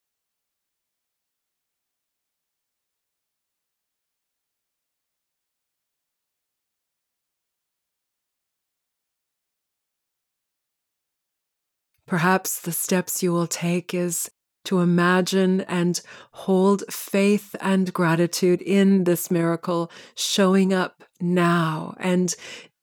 Perhaps 12.08 12.62
the 12.62 12.72
steps 12.72 13.22
you 13.22 13.34
will 13.34 13.46
take 13.46 13.94
is 13.94 14.32
to 14.64 14.80
imagine 14.80 15.62
and 15.62 16.02
hold 16.32 16.84
faith 16.90 17.54
and 17.60 17.94
gratitude 17.94 18.62
in 18.62 19.04
this 19.04 19.30
miracle 19.30 19.92
showing 20.16 20.74
up 20.74 21.04
now 21.20 21.96
and 22.00 22.34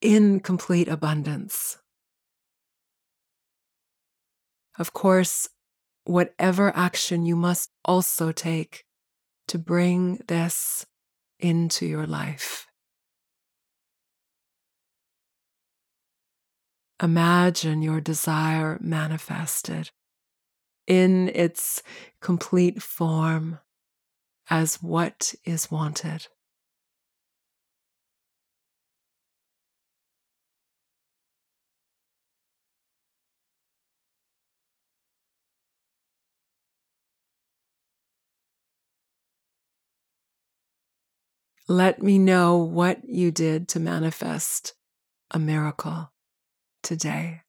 in 0.00 0.40
complete 0.40 0.88
abundance. 0.88 1.78
Of 4.78 4.92
course, 4.92 5.48
whatever 6.04 6.74
action 6.76 7.26
you 7.26 7.36
must 7.36 7.70
also 7.84 8.32
take 8.32 8.84
to 9.48 9.58
bring 9.58 10.20
this 10.28 10.86
into 11.38 11.86
your 11.86 12.06
life. 12.06 12.66
Imagine 17.02 17.82
your 17.82 18.00
desire 18.00 18.78
manifested 18.80 19.90
in 20.86 21.28
its 21.28 21.82
complete 22.20 22.82
form 22.82 23.58
as 24.48 24.82
what 24.82 25.34
is 25.44 25.70
wanted. 25.70 26.28
Let 41.68 42.00
me 42.00 42.20
know 42.20 42.58
what 42.58 43.08
you 43.08 43.32
did 43.32 43.66
to 43.70 43.80
manifest 43.80 44.74
a 45.32 45.38
miracle 45.40 46.12
today. 46.84 47.42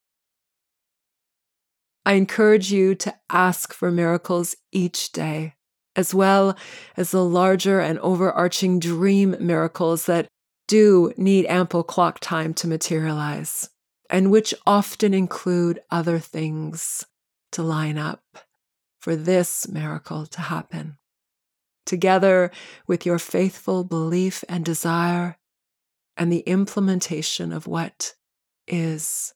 I 2.03 2.13
encourage 2.13 2.71
you 2.71 2.95
to 2.95 3.13
ask 3.29 3.73
for 3.73 3.91
miracles 3.91 4.55
each 4.71 5.11
day, 5.11 5.53
as 5.95 6.15
well 6.15 6.57
as 6.95 7.11
the 7.11 7.23
larger 7.23 7.79
and 7.79 7.99
overarching 7.99 8.79
dream 8.79 9.35
miracles 9.39 10.07
that 10.07 10.25
do 10.67 11.13
need 11.15 11.45
ample 11.45 11.83
clock 11.83 12.19
time 12.19 12.55
to 12.55 12.67
materialize, 12.67 13.69
and 14.09 14.31
which 14.31 14.51
often 14.65 15.13
include 15.13 15.79
other 15.91 16.17
things 16.17 17.05
to 17.51 17.61
line 17.61 17.99
up 17.99 18.23
for 18.99 19.15
this 19.15 19.67
miracle 19.67 20.25
to 20.25 20.41
happen 20.41 20.97
together 21.87 22.51
with 22.85 23.05
your 23.05 23.17
faithful 23.17 23.83
belief 23.83 24.43
and 24.47 24.63
desire 24.63 25.37
and 26.15 26.31
the 26.31 26.41
implementation 26.41 27.51
of 27.51 27.67
what 27.67 28.13
is 28.67 29.33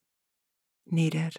needed. 0.90 1.38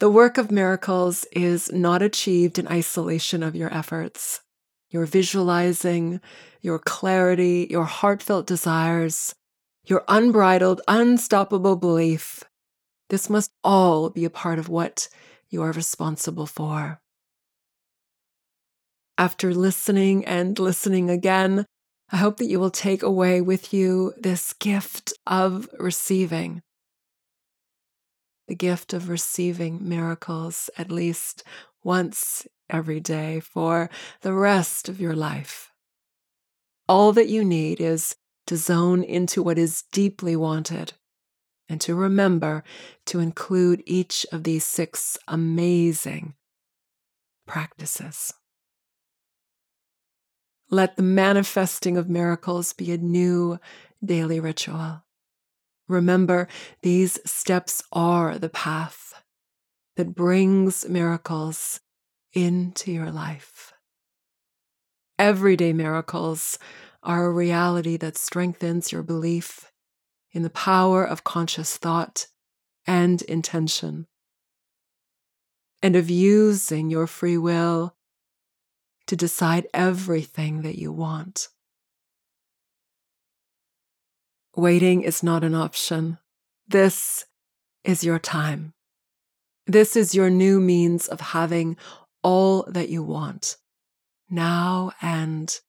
The 0.00 0.10
work 0.10 0.38
of 0.38 0.52
miracles 0.52 1.24
is 1.32 1.72
not 1.72 2.02
achieved 2.02 2.58
in 2.58 2.68
isolation 2.68 3.42
of 3.42 3.56
your 3.56 3.72
efforts. 3.74 4.42
Your 4.90 5.06
visualizing, 5.06 6.20
your 6.60 6.78
clarity, 6.78 7.66
your 7.68 7.84
heartfelt 7.84 8.46
desires, 8.46 9.34
your 9.84 10.04
unbridled, 10.06 10.80
unstoppable 10.86 11.76
belief. 11.76 12.44
This 13.08 13.30
must 13.30 13.50
all 13.64 14.10
be 14.10 14.24
a 14.24 14.30
part 14.30 14.58
of 14.58 14.68
what 14.68 15.08
you 15.48 15.62
are 15.62 15.72
responsible 15.72 16.46
for. 16.46 17.00
After 19.16 19.54
listening 19.54 20.24
and 20.24 20.58
listening 20.58 21.10
again, 21.10 21.64
I 22.10 22.18
hope 22.18 22.36
that 22.36 22.48
you 22.48 22.60
will 22.60 22.70
take 22.70 23.02
away 23.02 23.40
with 23.40 23.72
you 23.72 24.14
this 24.16 24.52
gift 24.52 25.12
of 25.26 25.68
receiving. 25.78 26.62
The 28.46 28.54
gift 28.54 28.92
of 28.92 29.08
receiving 29.08 29.86
miracles 29.86 30.70
at 30.78 30.90
least 30.90 31.42
once 31.82 32.46
every 32.70 33.00
day 33.00 33.40
for 33.40 33.90
the 34.20 34.32
rest 34.32 34.88
of 34.88 35.00
your 35.00 35.14
life. 35.14 35.72
All 36.88 37.12
that 37.12 37.28
you 37.28 37.44
need 37.44 37.80
is 37.80 38.16
to 38.46 38.56
zone 38.56 39.02
into 39.02 39.42
what 39.42 39.58
is 39.58 39.84
deeply 39.92 40.36
wanted 40.36 40.94
and 41.68 41.80
to 41.82 41.94
remember 41.94 42.64
to 43.06 43.20
include 43.20 43.82
each 43.86 44.26
of 44.32 44.44
these 44.44 44.64
six 44.64 45.18
amazing 45.28 46.34
practices. 47.46 48.32
Let 50.70 50.96
the 50.96 51.02
manifesting 51.02 51.96
of 51.96 52.08
miracles 52.08 52.72
be 52.72 52.92
a 52.92 52.98
new 52.98 53.58
daily 54.04 54.38
ritual. 54.38 55.04
Remember, 55.88 56.48
these 56.82 57.18
steps 57.24 57.82
are 57.90 58.38
the 58.38 58.50
path 58.50 59.14
that 59.96 60.14
brings 60.14 60.86
miracles 60.88 61.80
into 62.34 62.92
your 62.92 63.10
life. 63.10 63.72
Everyday 65.18 65.72
miracles 65.72 66.58
are 67.02 67.24
a 67.26 67.32
reality 67.32 67.96
that 67.96 68.18
strengthens 68.18 68.92
your 68.92 69.02
belief 69.02 69.72
in 70.32 70.42
the 70.42 70.50
power 70.50 71.04
of 71.04 71.24
conscious 71.24 71.76
thought 71.76 72.26
and 72.86 73.22
intention, 73.22 74.06
and 75.82 75.96
of 75.96 76.10
using 76.10 76.90
your 76.90 77.06
free 77.06 77.38
will 77.38 77.94
to 79.06 79.16
decide 79.16 79.66
everything 79.72 80.62
that 80.62 80.78
you 80.78 80.92
want. 80.92 81.48
Waiting 84.56 85.02
is 85.02 85.22
not 85.22 85.44
an 85.44 85.54
option. 85.54 86.18
This 86.66 87.24
is 87.84 88.04
your 88.04 88.18
time. 88.18 88.74
This 89.66 89.96
is 89.96 90.14
your 90.14 90.30
new 90.30 90.60
means 90.60 91.08
of 91.08 91.20
having 91.20 91.76
all 92.22 92.64
that 92.64 92.88
you 92.88 93.02
want 93.02 93.56
now 94.30 94.92
and 95.00 95.60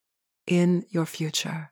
in 0.48 0.86
your 0.90 1.06
future. 1.06 1.69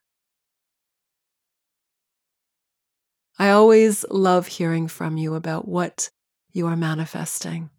I 3.40 3.50
always 3.52 4.04
love 4.10 4.48
hearing 4.48 4.88
from 4.88 5.18
you 5.18 5.36
about 5.36 5.68
what 5.68 6.10
you 6.54 6.66
are 6.68 6.76
manifesting. 6.76 7.70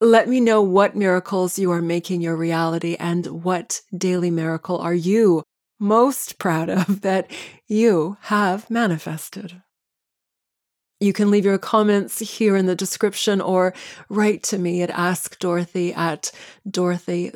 Let 0.00 0.28
me 0.28 0.40
know 0.40 0.62
what 0.62 0.94
miracles 0.94 1.58
you 1.58 1.72
are 1.72 1.82
making 1.82 2.20
your 2.20 2.36
reality 2.36 2.96
and 3.00 3.26
what 3.42 3.80
daily 3.96 4.30
miracle 4.30 4.78
are 4.78 4.94
you 4.94 5.42
most 5.80 6.38
proud 6.38 6.68
of 6.68 7.00
that 7.02 7.30
you 7.66 8.16
have 8.22 8.70
manifested. 8.70 9.62
You 11.00 11.12
can 11.12 11.30
leave 11.30 11.44
your 11.44 11.58
comments 11.58 12.18
here 12.18 12.56
in 12.56 12.66
the 12.66 12.74
description 12.74 13.40
or 13.40 13.72
write 14.08 14.42
to 14.44 14.58
me 14.58 14.82
at 14.82 14.90
askdorothy 14.90 15.96
at 15.96 16.32
Dorothy. 16.68 17.30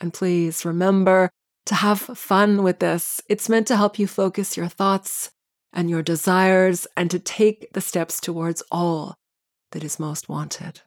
And 0.00 0.14
please 0.14 0.64
remember 0.64 1.30
to 1.66 1.74
have 1.74 2.00
fun 2.00 2.62
with 2.62 2.78
this. 2.78 3.20
It's 3.28 3.48
meant 3.48 3.66
to 3.68 3.76
help 3.76 3.98
you 3.98 4.06
focus 4.06 4.56
your 4.56 4.68
thoughts 4.68 5.30
and 5.72 5.90
your 5.90 6.02
desires 6.02 6.86
and 6.96 7.10
to 7.10 7.18
take 7.18 7.72
the 7.72 7.80
steps 7.80 8.20
towards 8.20 8.62
all 8.70 9.14
that 9.72 9.84
is 9.84 9.98
most 9.98 10.28
wanted. 10.28 10.82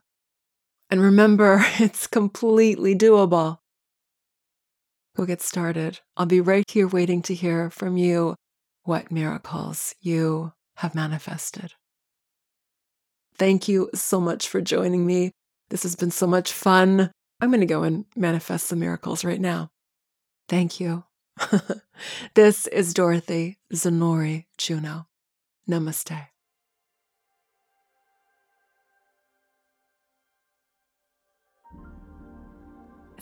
And 0.89 1.01
remember, 1.01 1.65
it's 1.79 2.07
completely 2.07 2.95
doable. 2.95 3.59
Go 5.15 5.25
get 5.25 5.41
started. 5.41 5.99
I'll 6.15 6.25
be 6.25 6.41
right 6.41 6.63
here 6.69 6.87
waiting 6.87 7.21
to 7.23 7.33
hear 7.33 7.69
from 7.69 7.97
you 7.97 8.35
what 8.83 9.11
miracles 9.11 9.95
you 9.99 10.53
have 10.77 10.95
manifested. 10.95 11.73
Thank 13.37 13.67
you 13.67 13.89
so 13.93 14.19
much 14.19 14.47
for 14.47 14.61
joining 14.61 15.05
me. 15.05 15.31
This 15.69 15.83
has 15.83 15.95
been 15.95 16.11
so 16.11 16.27
much 16.27 16.53
fun. 16.53 17.11
I'm 17.41 17.49
going 17.49 17.59
to 17.59 17.65
go 17.65 17.83
and 17.83 18.05
manifest 18.15 18.67
some 18.67 18.79
miracles 18.79 19.25
right 19.25 19.41
now. 19.41 19.69
Thank 20.47 20.79
you. 20.79 21.03
this 22.33 22.67
is 22.67 22.93
Dorothy 22.93 23.59
Zanori 23.73 24.45
Juno. 24.57 25.07
Namaste. 25.69 26.27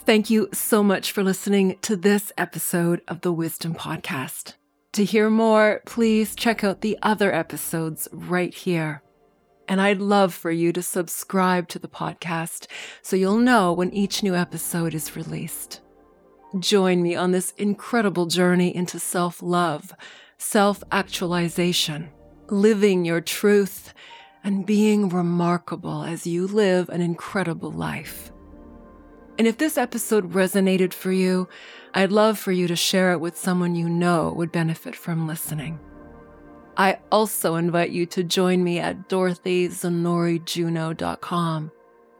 Thank 0.06 0.30
you 0.30 0.48
so 0.52 0.84
much 0.84 1.10
for 1.10 1.24
listening 1.24 1.78
to 1.82 1.96
this 1.96 2.30
episode 2.38 3.02
of 3.08 3.22
the 3.22 3.32
Wisdom 3.32 3.74
Podcast. 3.74 4.54
To 4.92 5.04
hear 5.04 5.28
more, 5.28 5.82
please 5.84 6.36
check 6.36 6.62
out 6.62 6.80
the 6.80 6.96
other 7.02 7.34
episodes 7.34 8.06
right 8.12 8.54
here. 8.54 9.02
And 9.68 9.80
I'd 9.80 10.00
love 10.00 10.32
for 10.32 10.52
you 10.52 10.72
to 10.74 10.80
subscribe 10.80 11.66
to 11.70 11.80
the 11.80 11.88
podcast 11.88 12.68
so 13.02 13.16
you'll 13.16 13.38
know 13.38 13.72
when 13.72 13.92
each 13.92 14.22
new 14.22 14.36
episode 14.36 14.94
is 14.94 15.16
released. 15.16 15.80
Join 16.58 17.02
me 17.02 17.16
on 17.16 17.32
this 17.32 17.52
incredible 17.58 18.26
journey 18.26 18.74
into 18.74 18.98
self 18.98 19.42
love, 19.42 19.92
self 20.38 20.82
actualization, 20.92 22.10
living 22.48 23.04
your 23.04 23.20
truth, 23.20 23.92
and 24.44 24.64
being 24.64 25.08
remarkable 25.08 26.04
as 26.04 26.26
you 26.26 26.46
live 26.46 26.88
an 26.88 27.02
incredible 27.02 27.72
life. 27.72 28.30
And 29.38 29.46
if 29.46 29.58
this 29.58 29.76
episode 29.76 30.32
resonated 30.32 30.94
for 30.94 31.12
you, 31.12 31.48
I'd 31.92 32.12
love 32.12 32.38
for 32.38 32.52
you 32.52 32.68
to 32.68 32.76
share 32.76 33.12
it 33.12 33.20
with 33.20 33.36
someone 33.36 33.74
you 33.74 33.88
know 33.88 34.32
would 34.36 34.52
benefit 34.52 34.94
from 34.94 35.26
listening. 35.26 35.80
I 36.76 37.00
also 37.10 37.56
invite 37.56 37.90
you 37.90 38.06
to 38.06 38.22
join 38.22 38.62
me 38.62 38.78
at 38.78 39.08
dorothyzanorijuno.com, 39.08 41.72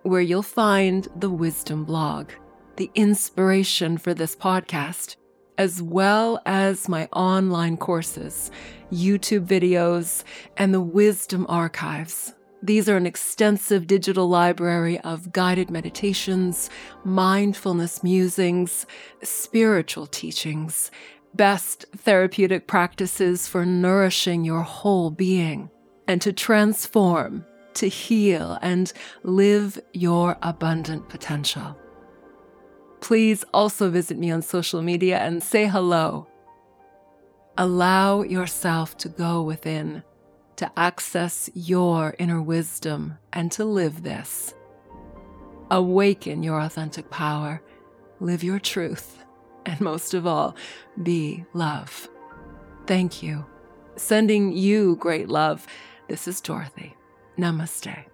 where 0.03 0.21
you'll 0.21 0.43
find 0.43 1.07
the 1.17 1.31
Wisdom 1.31 1.85
blog, 1.85 2.33
the 2.77 2.91
inspiration 2.95 3.99
for 3.99 4.15
this 4.15 4.37
podcast, 4.37 5.17
as 5.59 5.83
well 5.83 6.41
as 6.47 6.89
my 6.89 7.09
online 7.13 7.77
courses, 7.77 8.51
YouTube 8.93 9.47
videos, 9.47 10.25
and 10.57 10.73
the 10.73 10.81
Wisdom 10.81 11.47
archives 11.49 12.35
these 12.63 12.89
are 12.89 12.97
an 12.97 13.07
extensive 13.07 13.87
digital 13.87 14.29
library 14.29 14.99
of 15.01 15.33
guided 15.33 15.71
meditations, 15.71 16.69
mindfulness 17.05 18.03
musings, 18.03 18.87
spiritual 19.23 20.07
teachings, 20.07 20.91
best 21.35 21.85
therapeutic 21.97 22.67
practices 22.67 23.47
for 23.47 23.65
nourishing 23.65 24.45
your 24.45 24.63
whole 24.63 25.11
being 25.11 25.71
and 26.09 26.21
to 26.23 26.33
transform, 26.33 27.45
to 27.75 27.89
heal, 27.89 28.59
and 28.63 28.93
live 29.23 29.79
your 29.93 30.37
abundant 30.43 31.09
potential. 31.09 31.77
Please 33.01 33.45
also 33.53 33.91
visit 33.91 34.19
me 34.19 34.31
on 34.31 34.43
social 34.43 34.83
media 34.83 35.19
and 35.19 35.43
say 35.43 35.67
hello. 35.67 36.27
Allow 37.59 38.23
yourself 38.23 38.97
to 38.99 39.09
go 39.09 39.43
within 39.43 40.03
to 40.57 40.71
access 40.77 41.51
your 41.55 42.15
inner 42.19 42.41
wisdom 42.41 43.19
and 43.33 43.53
to 43.53 43.65
live 43.65 44.03
this. 44.03 44.55
Awaken 45.71 46.43
your 46.43 46.61
authentic 46.61 47.11
power, 47.11 47.63
live 48.21 48.43
your 48.43 48.59
truth, 48.59 49.25
and 49.67 49.81
most 49.81 50.15
of 50.15 50.27
all, 50.27 50.57
be 51.03 51.45
love. 51.53 52.09
Thank 52.87 53.23
you. 53.23 53.45
Sending 53.97 54.53
you 54.53 54.97
great 54.97 55.29
love. 55.29 55.67
This 56.09 56.29
is 56.29 56.41
Dorothy. 56.41 56.95
Namaste. 57.37 58.05